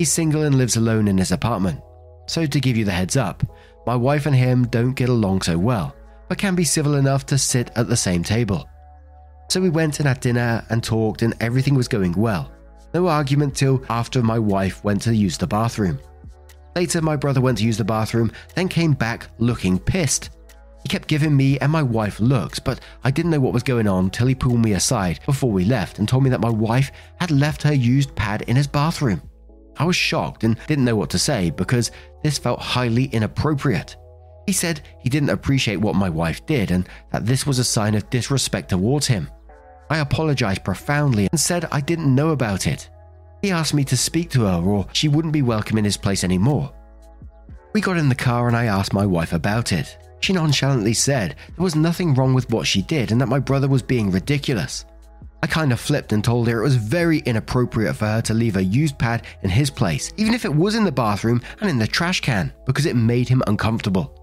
He's 0.00 0.10
single 0.10 0.44
and 0.44 0.54
lives 0.54 0.76
alone 0.76 1.08
in 1.08 1.18
his 1.18 1.30
apartment. 1.30 1.78
So, 2.26 2.46
to 2.46 2.58
give 2.58 2.74
you 2.74 2.86
the 2.86 2.90
heads 2.90 3.18
up, 3.18 3.42
my 3.86 3.94
wife 3.94 4.24
and 4.24 4.34
him 4.34 4.66
don't 4.68 4.94
get 4.94 5.10
along 5.10 5.42
so 5.42 5.58
well, 5.58 5.94
but 6.26 6.38
can 6.38 6.54
be 6.54 6.64
civil 6.64 6.94
enough 6.94 7.26
to 7.26 7.36
sit 7.36 7.70
at 7.76 7.86
the 7.86 7.98
same 7.98 8.24
table. 8.24 8.66
So, 9.50 9.60
we 9.60 9.68
went 9.68 10.00
and 10.00 10.08
had 10.08 10.20
dinner 10.20 10.64
and 10.70 10.82
talked, 10.82 11.20
and 11.20 11.34
everything 11.38 11.74
was 11.74 11.86
going 11.86 12.12
well. 12.12 12.50
No 12.92 13.06
argument 13.06 13.54
till 13.54 13.84
after 13.88 14.22
my 14.22 14.38
wife 14.38 14.82
went 14.82 15.02
to 15.02 15.14
use 15.14 15.38
the 15.38 15.46
bathroom. 15.46 15.98
Later, 16.74 17.00
my 17.00 17.16
brother 17.16 17.40
went 17.40 17.58
to 17.58 17.64
use 17.64 17.76
the 17.76 17.84
bathroom, 17.84 18.32
then 18.54 18.68
came 18.68 18.92
back 18.92 19.28
looking 19.38 19.78
pissed. 19.78 20.30
He 20.82 20.88
kept 20.88 21.08
giving 21.08 21.36
me 21.36 21.58
and 21.58 21.70
my 21.70 21.82
wife 21.82 22.20
looks, 22.20 22.58
but 22.58 22.80
I 23.04 23.10
didn't 23.10 23.32
know 23.32 23.40
what 23.40 23.52
was 23.52 23.62
going 23.62 23.86
on 23.86 24.10
till 24.10 24.26
he 24.26 24.34
pulled 24.34 24.64
me 24.64 24.72
aside 24.72 25.20
before 25.26 25.50
we 25.50 25.64
left 25.64 25.98
and 25.98 26.08
told 26.08 26.24
me 26.24 26.30
that 26.30 26.40
my 26.40 26.50
wife 26.50 26.90
had 27.20 27.30
left 27.30 27.62
her 27.62 27.74
used 27.74 28.14
pad 28.14 28.42
in 28.42 28.56
his 28.56 28.66
bathroom. 28.66 29.20
I 29.76 29.84
was 29.84 29.96
shocked 29.96 30.44
and 30.44 30.56
didn't 30.66 30.84
know 30.84 30.96
what 30.96 31.10
to 31.10 31.18
say 31.18 31.50
because 31.50 31.90
this 32.22 32.38
felt 32.38 32.60
highly 32.60 33.04
inappropriate. 33.06 33.96
He 34.46 34.52
said 34.52 34.80
he 35.00 35.08
didn't 35.08 35.30
appreciate 35.30 35.76
what 35.76 35.94
my 35.94 36.08
wife 36.08 36.44
did 36.46 36.70
and 36.70 36.88
that 37.12 37.26
this 37.26 37.46
was 37.46 37.58
a 37.58 37.64
sign 37.64 37.94
of 37.94 38.08
disrespect 38.10 38.70
towards 38.70 39.06
him. 39.06 39.28
I 39.90 39.98
apologized 39.98 40.62
profoundly 40.62 41.28
and 41.30 41.38
said 41.40 41.66
I 41.72 41.80
didn't 41.80 42.14
know 42.14 42.30
about 42.30 42.68
it. 42.68 42.88
He 43.42 43.50
asked 43.50 43.74
me 43.74 43.84
to 43.84 43.96
speak 43.96 44.30
to 44.30 44.42
her 44.42 44.62
or 44.62 44.86
she 44.92 45.08
wouldn't 45.08 45.34
be 45.34 45.42
welcome 45.42 45.78
in 45.78 45.84
his 45.84 45.96
place 45.96 46.22
anymore. 46.22 46.72
We 47.72 47.80
got 47.80 47.96
in 47.96 48.08
the 48.08 48.14
car 48.14 48.46
and 48.46 48.56
I 48.56 48.66
asked 48.66 48.92
my 48.92 49.04
wife 49.04 49.32
about 49.32 49.72
it. 49.72 49.98
She 50.20 50.32
nonchalantly 50.32 50.94
said 50.94 51.34
there 51.56 51.64
was 51.64 51.74
nothing 51.74 52.14
wrong 52.14 52.34
with 52.34 52.50
what 52.50 52.68
she 52.68 52.82
did 52.82 53.10
and 53.10 53.20
that 53.20 53.28
my 53.28 53.40
brother 53.40 53.66
was 53.66 53.82
being 53.82 54.12
ridiculous. 54.12 54.84
I 55.42 55.48
kind 55.48 55.72
of 55.72 55.80
flipped 55.80 56.12
and 56.12 56.22
told 56.22 56.46
her 56.48 56.60
it 56.60 56.64
was 56.64 56.76
very 56.76 57.18
inappropriate 57.20 57.96
for 57.96 58.06
her 58.06 58.22
to 58.22 58.34
leave 58.34 58.56
a 58.56 58.62
used 58.62 58.98
pad 58.98 59.24
in 59.42 59.50
his 59.50 59.70
place, 59.70 60.12
even 60.18 60.34
if 60.34 60.44
it 60.44 60.54
was 60.54 60.74
in 60.74 60.84
the 60.84 60.92
bathroom 60.92 61.40
and 61.60 61.70
in 61.70 61.78
the 61.78 61.86
trash 61.86 62.20
can, 62.20 62.52
because 62.66 62.86
it 62.86 62.94
made 62.94 63.28
him 63.28 63.42
uncomfortable. 63.46 64.19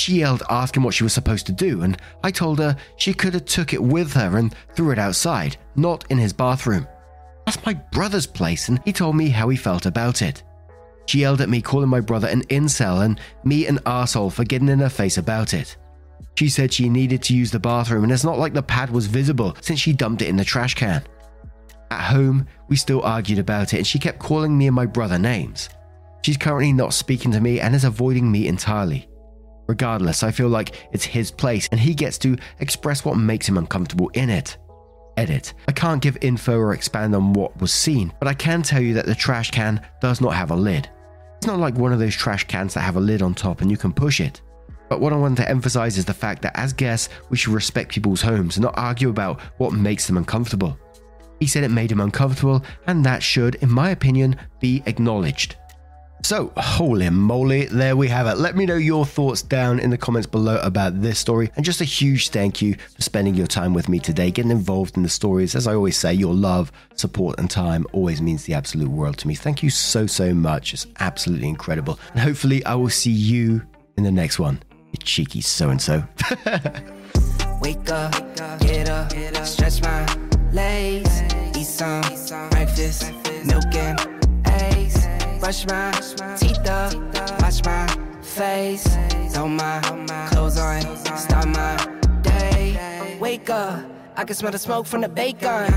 She 0.00 0.20
yelled 0.20 0.42
asking 0.48 0.82
what 0.82 0.94
she 0.94 1.04
was 1.04 1.12
supposed 1.12 1.44
to 1.44 1.52
do, 1.52 1.82
and 1.82 1.94
I 2.24 2.30
told 2.30 2.58
her 2.58 2.74
she 2.96 3.12
could 3.12 3.34
have 3.34 3.44
took 3.44 3.74
it 3.74 3.82
with 3.82 4.14
her 4.14 4.38
and 4.38 4.54
threw 4.74 4.92
it 4.92 4.98
outside, 4.98 5.58
not 5.76 6.06
in 6.08 6.16
his 6.16 6.32
bathroom. 6.32 6.88
That's 7.44 7.62
my 7.66 7.74
brother's 7.74 8.26
place, 8.26 8.70
and 8.70 8.80
he 8.86 8.94
told 8.94 9.14
me 9.14 9.28
how 9.28 9.50
he 9.50 9.58
felt 9.58 9.84
about 9.84 10.22
it. 10.22 10.42
She 11.04 11.18
yelled 11.18 11.42
at 11.42 11.50
me 11.50 11.60
calling 11.60 11.90
my 11.90 12.00
brother 12.00 12.28
an 12.28 12.44
incel 12.44 13.04
and 13.04 13.20
me 13.44 13.66
an 13.66 13.78
asshole 13.84 14.30
for 14.30 14.42
getting 14.42 14.70
in 14.70 14.78
her 14.78 14.88
face 14.88 15.18
about 15.18 15.52
it. 15.52 15.76
She 16.34 16.48
said 16.48 16.72
she 16.72 16.88
needed 16.88 17.22
to 17.24 17.36
use 17.36 17.50
the 17.50 17.60
bathroom, 17.60 18.04
and 18.04 18.10
it's 18.10 18.24
not 18.24 18.38
like 18.38 18.54
the 18.54 18.62
pad 18.62 18.88
was 18.88 19.06
visible 19.06 19.54
since 19.60 19.80
she 19.80 19.92
dumped 19.92 20.22
it 20.22 20.28
in 20.28 20.36
the 20.36 20.44
trash 20.46 20.72
can. 20.72 21.02
At 21.90 22.04
home, 22.04 22.46
we 22.68 22.76
still 22.76 23.02
argued 23.02 23.38
about 23.38 23.74
it, 23.74 23.76
and 23.76 23.86
she 23.86 23.98
kept 23.98 24.18
calling 24.18 24.56
me 24.56 24.66
and 24.66 24.74
my 24.74 24.86
brother 24.86 25.18
names. 25.18 25.68
She's 26.22 26.38
currently 26.38 26.72
not 26.72 26.94
speaking 26.94 27.32
to 27.32 27.40
me 27.42 27.60
and 27.60 27.74
is 27.74 27.84
avoiding 27.84 28.32
me 28.32 28.48
entirely. 28.48 29.09
Regardless, 29.70 30.24
I 30.24 30.32
feel 30.32 30.48
like 30.48 30.88
it's 30.90 31.04
his 31.04 31.30
place 31.30 31.68
and 31.70 31.78
he 31.78 31.94
gets 31.94 32.18
to 32.18 32.36
express 32.58 33.04
what 33.04 33.16
makes 33.16 33.48
him 33.48 33.56
uncomfortable 33.56 34.08
in 34.14 34.28
it. 34.28 34.58
Edit. 35.16 35.54
I 35.68 35.72
can't 35.72 36.02
give 36.02 36.18
info 36.22 36.58
or 36.58 36.74
expand 36.74 37.14
on 37.14 37.34
what 37.34 37.56
was 37.60 37.72
seen, 37.72 38.12
but 38.18 38.26
I 38.26 38.34
can 38.34 38.62
tell 38.62 38.82
you 38.82 38.94
that 38.94 39.06
the 39.06 39.14
trash 39.14 39.52
can 39.52 39.80
does 40.00 40.20
not 40.20 40.34
have 40.34 40.50
a 40.50 40.56
lid. 40.56 40.88
It's 41.36 41.46
not 41.46 41.60
like 41.60 41.76
one 41.76 41.92
of 41.92 42.00
those 42.00 42.16
trash 42.16 42.42
cans 42.48 42.74
that 42.74 42.80
have 42.80 42.96
a 42.96 43.00
lid 43.00 43.22
on 43.22 43.32
top 43.32 43.60
and 43.60 43.70
you 43.70 43.76
can 43.76 43.92
push 43.92 44.20
it. 44.20 44.40
But 44.88 45.00
what 45.00 45.12
I 45.12 45.16
want 45.16 45.36
to 45.36 45.48
emphasize 45.48 45.98
is 45.98 46.04
the 46.04 46.12
fact 46.12 46.42
that 46.42 46.58
as 46.58 46.72
guests, 46.72 47.08
we 47.28 47.36
should 47.36 47.54
respect 47.54 47.92
people's 47.92 48.22
homes 48.22 48.56
and 48.56 48.64
not 48.64 48.76
argue 48.76 49.08
about 49.08 49.40
what 49.58 49.72
makes 49.72 50.08
them 50.08 50.16
uncomfortable. 50.16 50.76
He 51.38 51.46
said 51.46 51.62
it 51.62 51.70
made 51.70 51.92
him 51.92 52.00
uncomfortable, 52.00 52.64
and 52.88 53.04
that 53.06 53.22
should, 53.22 53.54
in 53.56 53.70
my 53.70 53.90
opinion, 53.90 54.34
be 54.58 54.82
acknowledged. 54.86 55.54
So, 56.22 56.52
holy 56.56 57.08
moly, 57.10 57.64
there 57.66 57.96
we 57.96 58.08
have 58.08 58.26
it. 58.26 58.36
Let 58.38 58.54
me 58.54 58.66
know 58.66 58.76
your 58.76 59.06
thoughts 59.06 59.42
down 59.42 59.80
in 59.80 59.90
the 59.90 59.98
comments 59.98 60.26
below 60.26 60.60
about 60.60 61.00
this 61.00 61.18
story. 61.18 61.50
And 61.56 61.64
just 61.64 61.80
a 61.80 61.84
huge 61.84 62.28
thank 62.28 62.60
you 62.60 62.74
for 62.94 63.02
spending 63.02 63.34
your 63.34 63.46
time 63.46 63.72
with 63.74 63.88
me 63.88 63.98
today, 63.98 64.30
getting 64.30 64.50
involved 64.50 64.96
in 64.96 65.02
the 65.02 65.08
stories. 65.08 65.54
As 65.54 65.66
I 65.66 65.74
always 65.74 65.96
say, 65.96 66.12
your 66.12 66.34
love, 66.34 66.70
support, 66.94 67.38
and 67.38 67.50
time 67.50 67.86
always 67.92 68.20
means 68.20 68.44
the 68.44 68.54
absolute 68.54 68.90
world 68.90 69.16
to 69.18 69.28
me. 69.28 69.34
Thank 69.34 69.62
you 69.62 69.70
so, 69.70 70.06
so 70.06 70.34
much. 70.34 70.74
It's 70.74 70.86
absolutely 71.00 71.48
incredible. 71.48 71.98
And 72.12 72.20
hopefully, 72.20 72.64
I 72.64 72.74
will 72.74 72.90
see 72.90 73.12
you 73.12 73.62
in 73.96 74.04
the 74.04 74.12
next 74.12 74.38
one. 74.38 74.62
You 74.92 74.98
cheeky 75.02 75.40
so 75.40 75.70
and 75.70 75.80
so. 75.80 76.04
Wake 77.60 77.90
up, 77.90 78.12
get 78.60 78.88
up, 78.88 79.12
stretch 79.46 79.82
my 79.82 80.06
legs, 80.52 81.22
eat 81.56 81.64
some 81.64 82.02
breakfast, 82.50 83.12
milk 83.44 83.74
and 83.74 84.19
brush 85.40 85.66
my 85.66 85.90
teeth 86.38 86.66
up, 86.68 86.94
wash 87.40 87.64
my 87.64 87.86
face, 88.22 88.86
throw 89.32 89.48
my 89.48 89.80
clothes 90.30 90.58
on, 90.58 90.82
start 91.16 91.48
my 91.48 91.76
day. 92.22 93.16
Wake 93.18 93.48
up, 93.48 93.82
I 94.16 94.24
can 94.24 94.36
smell 94.36 94.52
the 94.52 94.58
smoke 94.58 94.86
from 94.86 95.00
the 95.00 95.08
bacon. 95.08 95.72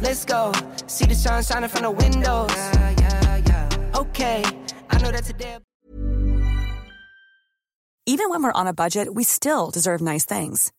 Let's 0.00 0.24
go, 0.24 0.52
see 0.86 1.06
the 1.06 1.14
sun 1.14 1.42
shining 1.42 1.68
from 1.68 1.82
the 1.82 1.90
windows. 1.90 2.54
Okay, 3.96 4.44
I 4.88 4.98
know 5.02 5.10
that 5.10 5.24
today. 5.24 5.58
Even 8.06 8.30
when 8.30 8.42
we're 8.42 8.52
on 8.52 8.66
a 8.66 8.72
budget, 8.72 9.12
we 9.14 9.24
still 9.24 9.70
deserve 9.70 10.00
nice 10.00 10.24
things. 10.24 10.72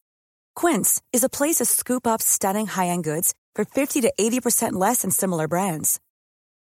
Quince 0.56 1.02
is 1.14 1.24
a 1.24 1.30
place 1.30 1.58
to 1.58 1.66
scoop 1.66 2.08
up 2.08 2.22
stunning 2.22 2.68
high-end 2.68 3.04
goods 3.04 3.34
for 3.56 3.64
50 3.64 4.02
to 4.02 4.12
80% 4.20 4.74
less 4.74 5.04
than 5.04 5.12
similar 5.12 5.48
brands. 5.48 6.00